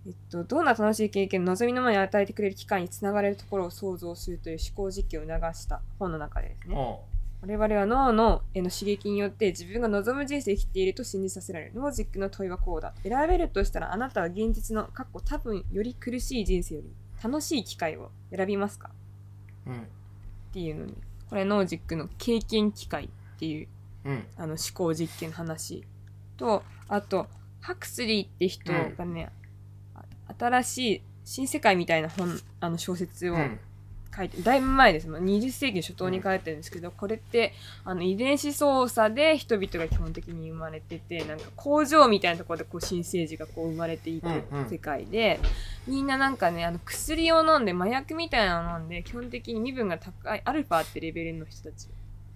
[0.06, 6.76] えっと、どんな楽しい経験、望みのままに与えてくれる機械につながれるところを想像するという思考実験を促した本の中でですね。
[6.76, 7.02] お
[7.46, 11.74] 我々は脳のへの刺激によって自分が望む人生を生きていると信じさせられる。
[11.76, 12.94] ノージックの問いはこうだ。
[13.04, 18.92] 選べるとしたらあなたは現実の、過去多分より苦しい人生より楽しい機械を選びますか？
[19.66, 19.74] うん。
[19.82, 19.86] っ
[20.52, 20.94] ていうのに、
[21.30, 23.10] これノージックの経験機械っ
[23.40, 23.68] ていう
[24.06, 24.26] うん。
[24.38, 25.84] あの思考実験の話
[26.36, 27.28] と、あと、
[27.62, 29.32] ハクスリーって人がね、
[29.96, 30.04] あ
[30.38, 33.60] 新しい新世界みたいな本、あの小説をうん。
[34.16, 35.26] 書いて、だいぶ前ですもん。
[35.26, 44.28] 20世紀初頭に書いてるんですけど、これって、あの、遺伝子操作で人々が基本的に生まれてて、なんか工場みたいなところでこう新生児がこう生まれていく
[44.70, 45.40] 世界で、
[45.88, 51.88] みんななんかね、あの、薬を飲んで、麻薬みたいなのを飲んで、基本的に身分が高い、アルファってレベルの人たち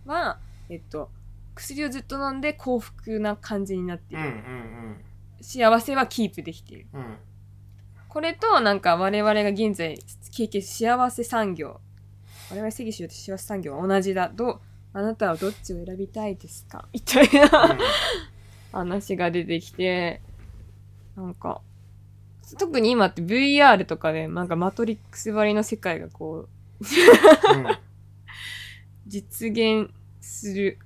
[0.05, 1.09] は、えっと、
[1.55, 4.23] 薬をずっと飲んで幸福な感じになっている。
[4.31, 5.03] ん。
[5.41, 6.87] 幸せはキープできている。
[6.93, 7.17] うん。
[8.17, 9.99] これと、なんか我々が現在
[10.35, 11.79] 経験幸せ産業。
[12.49, 14.31] 我々正義しようと幸せ産業は同じだ。
[14.33, 14.59] どう、
[14.93, 16.87] あなたはどっちを選びたいですか？
[16.91, 17.77] みたいな
[18.71, 20.21] 話が出てきて、
[21.15, 21.61] なんか、
[22.57, 26.47] 特に今って VR とかで、なんかマトリックス張りの世界がこ
[26.81, 26.83] う、
[29.05, 29.91] 実現
[30.21, 30.79] する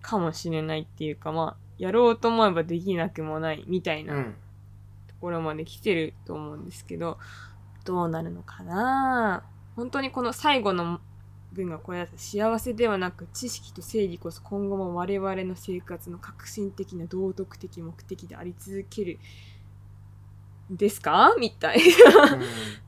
[0.00, 4.34] かもしれないっていうか、まあ、やろうと思えばできなくもないみたいなうん。
[5.18, 7.18] ところまで来てると思うんですけど、
[7.84, 9.42] どうなるのかな？
[9.74, 11.00] 本当にこの最後の
[11.52, 19.18] 文がこれだと幸せではなく知識と正義こそ今後も我々の生活の革新的な道徳的目的であり続ける
[20.70, 21.34] ですか？
[21.38, 21.78] みたい
[22.14, 22.34] な。
[22.34, 22.42] うん。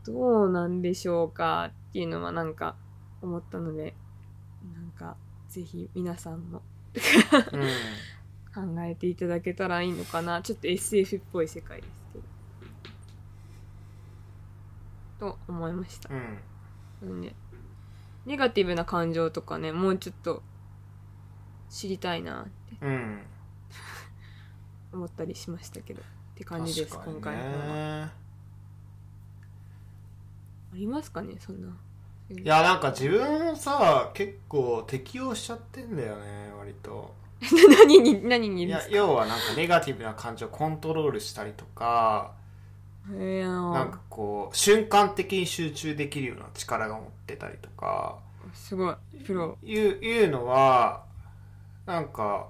[0.04, 2.76] どうなんでしょうかっていうのはなんか
[3.22, 3.94] 思ったので
[4.72, 5.16] なんか
[5.48, 6.62] ぜひ皆さんも
[7.52, 7.62] うん。
[8.52, 10.42] 考えていただけたらいいのかな。
[10.42, 12.24] ちょっと SF っぽい世界ですけど
[15.20, 16.08] と思いました。
[16.08, 16.38] うん。
[17.08, 17.34] なんで
[18.24, 20.42] ネガティブな感情とかねもうちょっと
[21.68, 22.50] 知りたいなって。
[22.80, 23.20] うん。
[24.92, 26.04] 思ったりしましたけどっ
[26.34, 27.66] て感じです、今回の本は。
[27.66, 28.10] ね
[30.72, 31.68] ありますかねそんな。
[32.30, 37.14] いいやなんか自分さ結構適応しちゃってんだよね割と。
[37.68, 42.34] 何に何にいや要はなんかネガティブな感情をコントロールしたりとか
[43.08, 48.18] なんかこう瞬間的に集中できるような力が持ってたりとか。
[48.54, 48.94] すごい
[49.24, 49.58] プロ。
[49.62, 51.04] いういうのは
[51.86, 52.48] なんか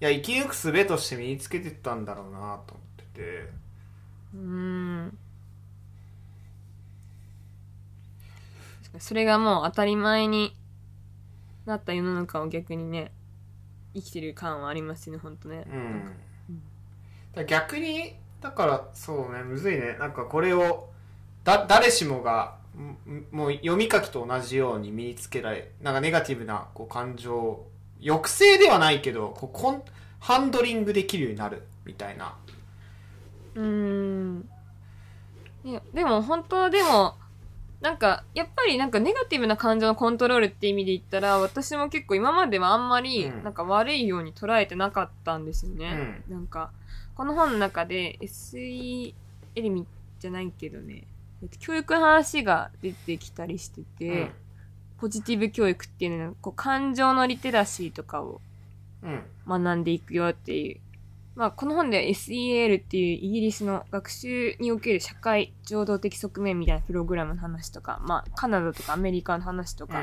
[0.00, 3.50] いや生き抜く術として身につけてったんだろうなと思ってて。
[4.34, 5.18] うーん
[8.98, 10.54] それがもう当たり前に
[11.66, 13.12] なった世の中を逆にね
[13.94, 15.82] 生きてる感はありますよねほんとね、うん。
[15.82, 16.10] なんか。
[17.34, 19.96] だ逆にだからそうねむずいね。
[19.98, 20.88] なんかこれを
[21.44, 27.70] だ誰しもがんもう読み書きと同じように身につけられなんかネガティブなこう感情を
[28.00, 29.82] 抑制ではないけどこうコン
[30.20, 32.34] ハンドリングできるようになるみたいな。
[33.54, 34.48] うーん。
[35.64, 37.16] いやでも本当はでも
[37.80, 43.42] なんかやっぱりなんかネガティブな感情のコントロールって意味で言ったら私も結構今まではあんまりうん。
[43.42, 46.70] なんか悪いように捉えてなかったんですよね、なんか
[47.18, 49.12] この本の中で SE
[49.56, 49.84] エリミ
[50.20, 51.02] じゃないけどね。
[51.42, 54.30] えっと教育の話が出てきたりしてて、
[54.98, 58.40] ポジティブ教育っていうのはこう感情のリテラシーとかを
[59.02, 59.10] うん。
[59.10, 60.80] うん学んでいくよっていう。
[61.34, 70.02] まあ、この本では SEL っていうイギリスの学習における社会情動的側面みたいなプログラムの話とか、まあ、カナダとかアメリカの話とか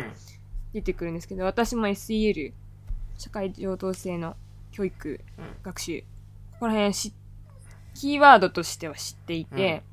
[0.74, 2.54] 出てくるんですけど、私も SEL、
[3.18, 4.36] 社会情動性の
[4.72, 6.04] 教育、うん学習、
[6.56, 7.14] ここら辺し
[7.96, 9.84] キーワードとしては知っていて、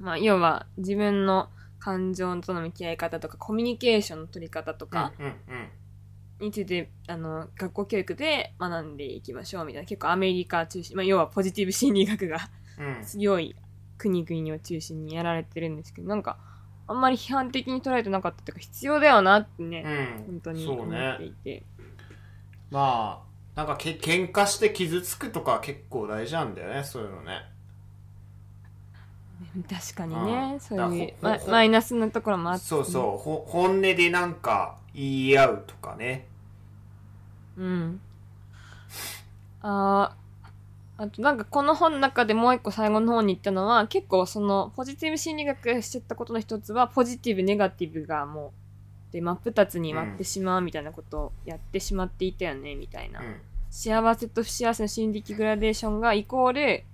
[0.00, 5.34] まあ、要は自分の感情との向き合い方とか、コミュニケーションの取り方とか、うんうん
[6.40, 13.04] について、あの、学校教育で学んでいきましょうみたいな、結構アメリカ中心、まあ、要はポジティブ心理学がうん。
[13.04, 13.54] 強い
[13.98, 16.38] 国々を中心にやられてるんですけど、なんか、
[16.86, 20.24] あんまり批判的に捉えてなかったというか、必要だよなってね、うん。
[20.28, 21.62] 本当に思っていて。
[22.70, 23.29] まあ
[23.60, 27.42] なんかけ喧嘩して傷つくとか結構大事なんだよねそういうのね
[29.68, 36.26] 確かにうね、んそういうママイナスなところもあって、そうそうほ本音でなんか言い合うとかね
[37.58, 37.62] う。
[37.62, 38.00] うん。
[39.60, 48.52] あーあとなんかこの本の中でもう一個最後の方に言ったのは、結構そのポジティブ心理学がしちゃったことの一つは、ポジティブ、ネガティブがも
[49.10, 53.20] う、で、真っ二つに割ってしまうみたいなことをやってしまっていたよね、みたいな。
[53.20, 53.40] うん
[53.70, 56.84] 幸せと不幸せの心理的グラデーションがイコール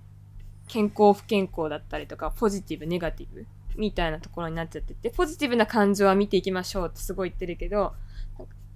[0.67, 7.93] 健康不健康だったりとかポジティブネガティブみたいなところになっちゃっててポジティブな感情は見ていきましょうってすごい言ってるけど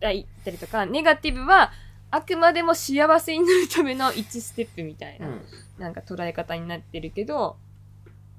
[0.04, 1.72] あ言ったりとかネガティブは
[2.10, 5.42] あくまでも幸せになるための1ステップみたいな、うん。
[5.80, 7.56] なんか捉え方になってるけど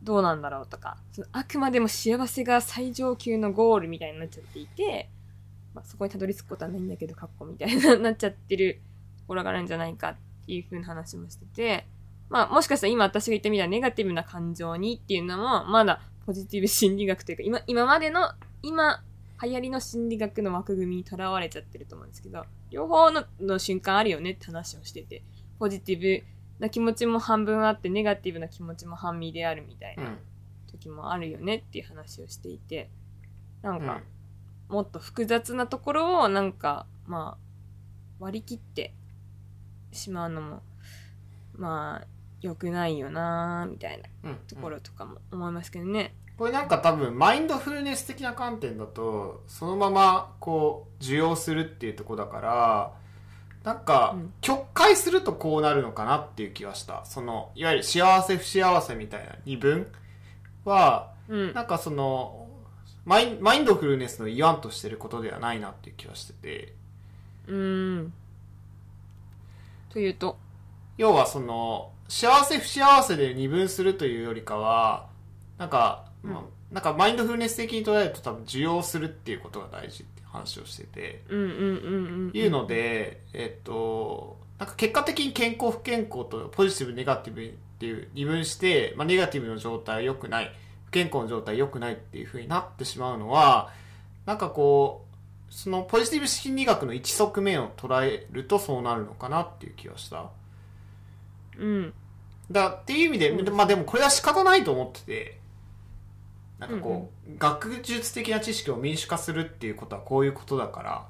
[0.02, 5.08] どうなんだろうとかそのあくまでも幸せが最上級のゴールみたいになっちゃっていて、
[5.74, 8.80] まあ、そこにたどり着くことはないんだけどかっこみたいな なっちゃってる
[9.22, 10.16] ところがあるんじゃないかっ
[10.46, 11.86] ていう風な話もしてて、
[12.28, 19.02] まあもしかしたら今私が言ったみたいなネガティブな感情にっていうのもまだポジティブ心理学というか今今までの今
[19.42, 25.22] 流行りの心理学の枠組みにとらわれちゃってると思うんですけど両方のの瞬間あるよねって話をしてて
[25.58, 26.24] ポジティブ
[26.58, 30.16] な気持ちも半分あってネガティブな気持ちも半身であるみたいな
[30.70, 32.88] 時もあるよねっていう話をしていて
[33.62, 34.00] なんか、
[34.68, 37.44] もっと複雑なところをなんかまあ
[38.18, 38.94] 割り切って
[39.92, 40.62] しまうのも
[41.56, 42.06] まあ
[42.40, 46.14] 良くないよなみたいなうんうんところとかも思いますけどね。
[46.36, 52.92] これなんか多分マインドフルネス的な観点だとそのままこう受容するっていうところだから
[53.62, 59.86] なんかうん曲解するとこうなるのかなっていう気はしたそのいわゆる幸せ不幸せみたいな二分
[60.64, 61.54] はうん。
[61.54, 62.48] なんかその
[63.04, 66.74] マインドフルネスの言わんとしてることではないなっていう気はしてて
[67.46, 68.12] うーん。
[69.92, 70.38] というと？
[70.98, 75.08] 要はその幸せ不幸せで二分するというよりかは
[75.58, 82.32] なんか、まあなんかマインドフルネス的に捉えると多分受容するっていうことが大事って話をしてて、うんうんうんうん。
[82.32, 90.54] いうので、えっと、なんか結果的に健康不健康とポジティブネガティブっていう二分して、まあ、ネガティブの状態は良くない
[90.86, 93.70] 不健康の状態良くないっていうふうになってしまうのは
[94.24, 95.11] なんかこう
[95.52, 100.30] そのポジティブ心理学の一側面を捉えるとそうなるのかなっていう気がした。
[101.58, 101.92] うん。
[102.50, 105.38] だっていう意味で、そうですまあでもこれは仕方ないと思ってて
[106.58, 107.38] なんかこう、うん。
[107.38, 111.06] 学術的な知識を民主化するっていうことはこういうことだから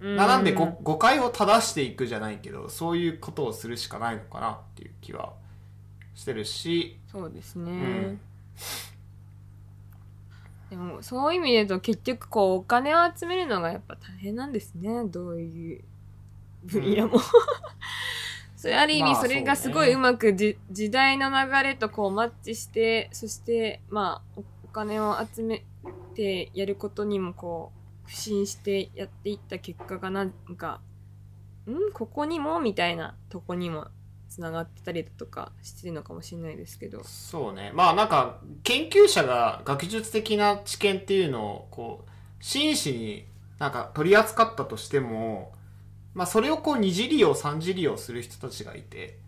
[0.00, 0.16] うん。
[0.16, 5.32] ななんでご誤解を正していくじゃないけどそういうことをするしかないのかなっていう気は
[6.14, 7.72] してるし、そうですね。
[7.72, 8.20] うん
[10.70, 15.04] でも、そういう意味で言うと結局こう、お金を集めるのがやっぱ大変なんですね。
[15.04, 15.84] どういう
[16.64, 17.20] 分野も。
[18.56, 25.64] それある意味、まあそれがすごいうまくじ、時代の流れとこうマッチして、そして、まあ、おお金を集め
[26.14, 27.70] てやることにもこ
[28.04, 30.80] う、不信してやっていった結果がなんか、
[31.66, 31.92] ん？
[31.92, 32.60] ここにも？
[32.60, 33.88] みたいなとこにも
[34.36, 37.02] つながってたりだとかしてるのかもしれないですけど。
[37.04, 37.72] そうね。
[37.74, 42.10] まあなんか研究者が学術的な知見っていうのをこう
[42.40, 43.24] 真摯に
[43.58, 45.54] なんか取り扱ったとしても
[46.12, 49.18] まあそれをこう二次利用三次利用する人たちがいて、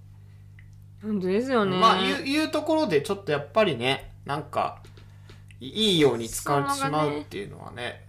[1.02, 1.74] 本当ですよね。
[1.78, 4.82] まあいういうところでちょっとやっぱりねなんか
[5.58, 8.06] いいいように使われてしまうっていうのはね。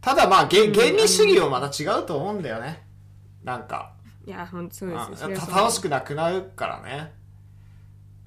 [0.00, 0.48] ただまあん。
[0.48, 2.82] 原理主義はまた違うと思うんだよね。
[3.44, 3.92] なんか
[4.30, 5.30] いや、ほんとそうですよ。
[5.30, 7.12] 楽しくなくなるからね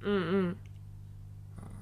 [0.02, 0.58] うんうん。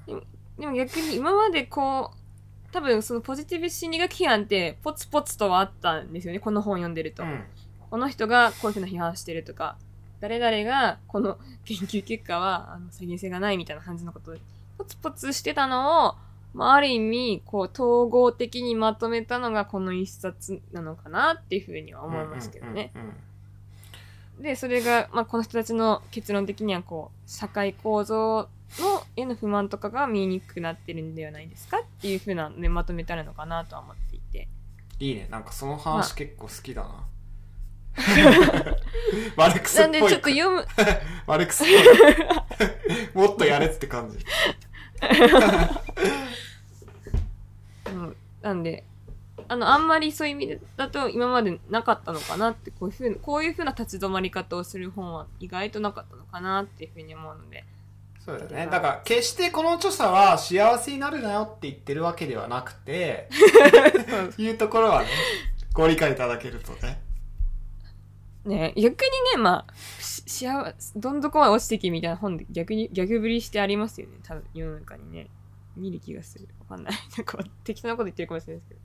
[0.06, 0.22] でも
[0.58, 6.38] でも逆に今までこう、多分そのポジティブ心理学批判ってポツポツとはあったんですよね。
[6.38, 7.22] この本読んでると。
[7.22, 7.44] うん
[7.90, 9.76] この人がこういうふうな批判してるとか、
[10.20, 14.40] 誰々がこの研究結果はあの再現性がないみたいな感じのことで、
[14.78, 16.14] ポツポツしてたのを、
[16.54, 22.92] まあ、ある意味、こう、統合的にまとめたのがこの一冊なのかなっていうふうには思いますけどね。
[22.94, 23.14] うんうんうん
[24.42, 28.48] で、それが、まあ、この人たちの結論的には、こう、社会構造
[28.80, 34.48] のへの不満とかが見えにくくなってるんではないですかっていうふうなね、まとめてあるのかなとは思っていて。
[34.98, 35.28] いいね。
[35.30, 37.06] なんかそのまあ話結構好きだな。
[39.36, 40.66] マルクスっなんで、ぽいちょっと読む、
[41.26, 41.66] マルクスっ
[43.14, 43.26] ぽい。
[43.28, 44.18] もっとやれって感じ。
[47.90, 48.84] うん、なんで、
[49.52, 57.64] あの、あんまりそういう意味だと今までなかったのかなって、こういうふうな、こういうふうな立ち止まり方をする本は意外となかったのかなっていうふうに思うので。
[58.24, 63.28] そうだよねだから決してこの著者は幸せになるなよって言ってるわけではなくて
[64.38, 65.08] いうところはね
[65.74, 67.02] ご理解いただけるとね
[68.44, 74.18] ね逆にね、まあ、し幸せ、どん底まで落ちてきみたいな本で逆に、逆振りしてありますよね。
[74.22, 75.26] 多分世の中にね。
[75.76, 76.48] 見る気がする。
[76.60, 76.94] わかんない。
[77.16, 78.80] なんか適当なこと言ってるかもしれないですけど。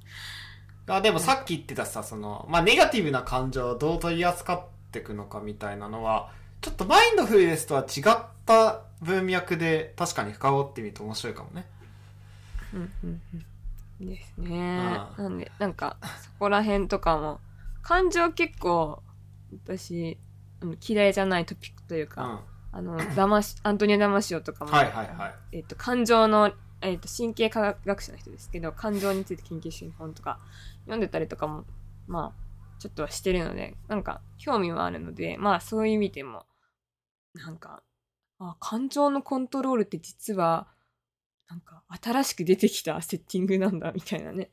[0.87, 4.61] あでもさっき言ってたさその、まあ、ネガティブな感情をどう取り扱っ
[4.91, 6.31] ていくのかみたいなのは
[6.61, 11.65] ちょっとマインドフルネスとは違った文脈で確かに深掘ってみると面白いかもね
[12.73, 13.21] うんうん
[13.99, 14.07] うん。
[14.09, 14.99] ですね。
[15.17, 17.39] うなんで、なんか、そこら辺とかも、
[17.81, 19.01] 感情結構、
[19.65, 20.17] 私、
[20.87, 22.39] 嫌いじゃないトピックというか、うん
[22.73, 30.39] あの、ダマシ、アントニオ・ダマシオとかも、はいはいはいえっと、感情の、えっと、神経科学者の人ですけど、感情について研究してる本とか、
[30.81, 31.65] 読んでたりとかも、
[32.07, 36.45] まあ、ちょっとはしてるので、なんか、興味はあるので、まあ、そういう意味でも、
[37.33, 37.81] なんか、
[38.39, 40.67] あ、感情のコントロールって実は、
[41.49, 44.51] なんか、新しく出てきたセッティングなんだ、みたいなね、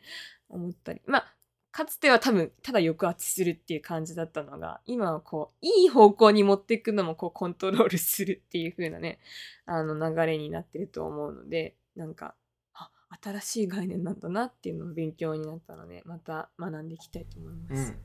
[0.49, 1.03] 思ったり。
[1.07, 1.35] まあ、
[1.75, 9.19] かつては多分、ただ抑圧するっていう感じだったのが、今はこう、いい方向に持っていくのもこう、コントロールするっていう風なね、
[9.67, 12.35] あの流れになってると思うので、なんか、
[12.75, 12.91] あ、
[13.23, 17.91] 新しい概念なんだなっていうのを勉強になったので、また学んでいきたいと思います。
[17.91, 17.97] うん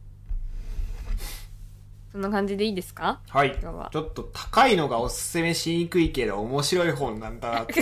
[2.11, 3.21] そんな感じでいいですか？
[3.29, 3.97] はい今日はち。
[3.97, 7.75] ょっと高いのがおすすめしにくいけど面白い本なんだなって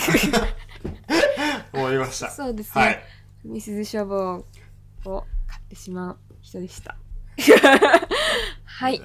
[1.74, 2.82] 思いましたそうですね。
[2.84, 3.00] はい
[3.46, 4.46] ミスズ書房
[5.06, 6.98] を買ってしまう人でした。
[8.66, 9.02] はい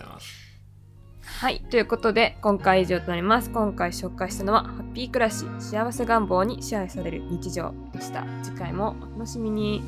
[1.42, 1.58] はい。
[1.58, 3.50] ということで、今回以上となります。
[3.50, 8.24] 今回紹介したのは、ハッピー暮らし、幸せ願望に支配される日常でした。
[8.44, 9.82] 次回もお楽しみに。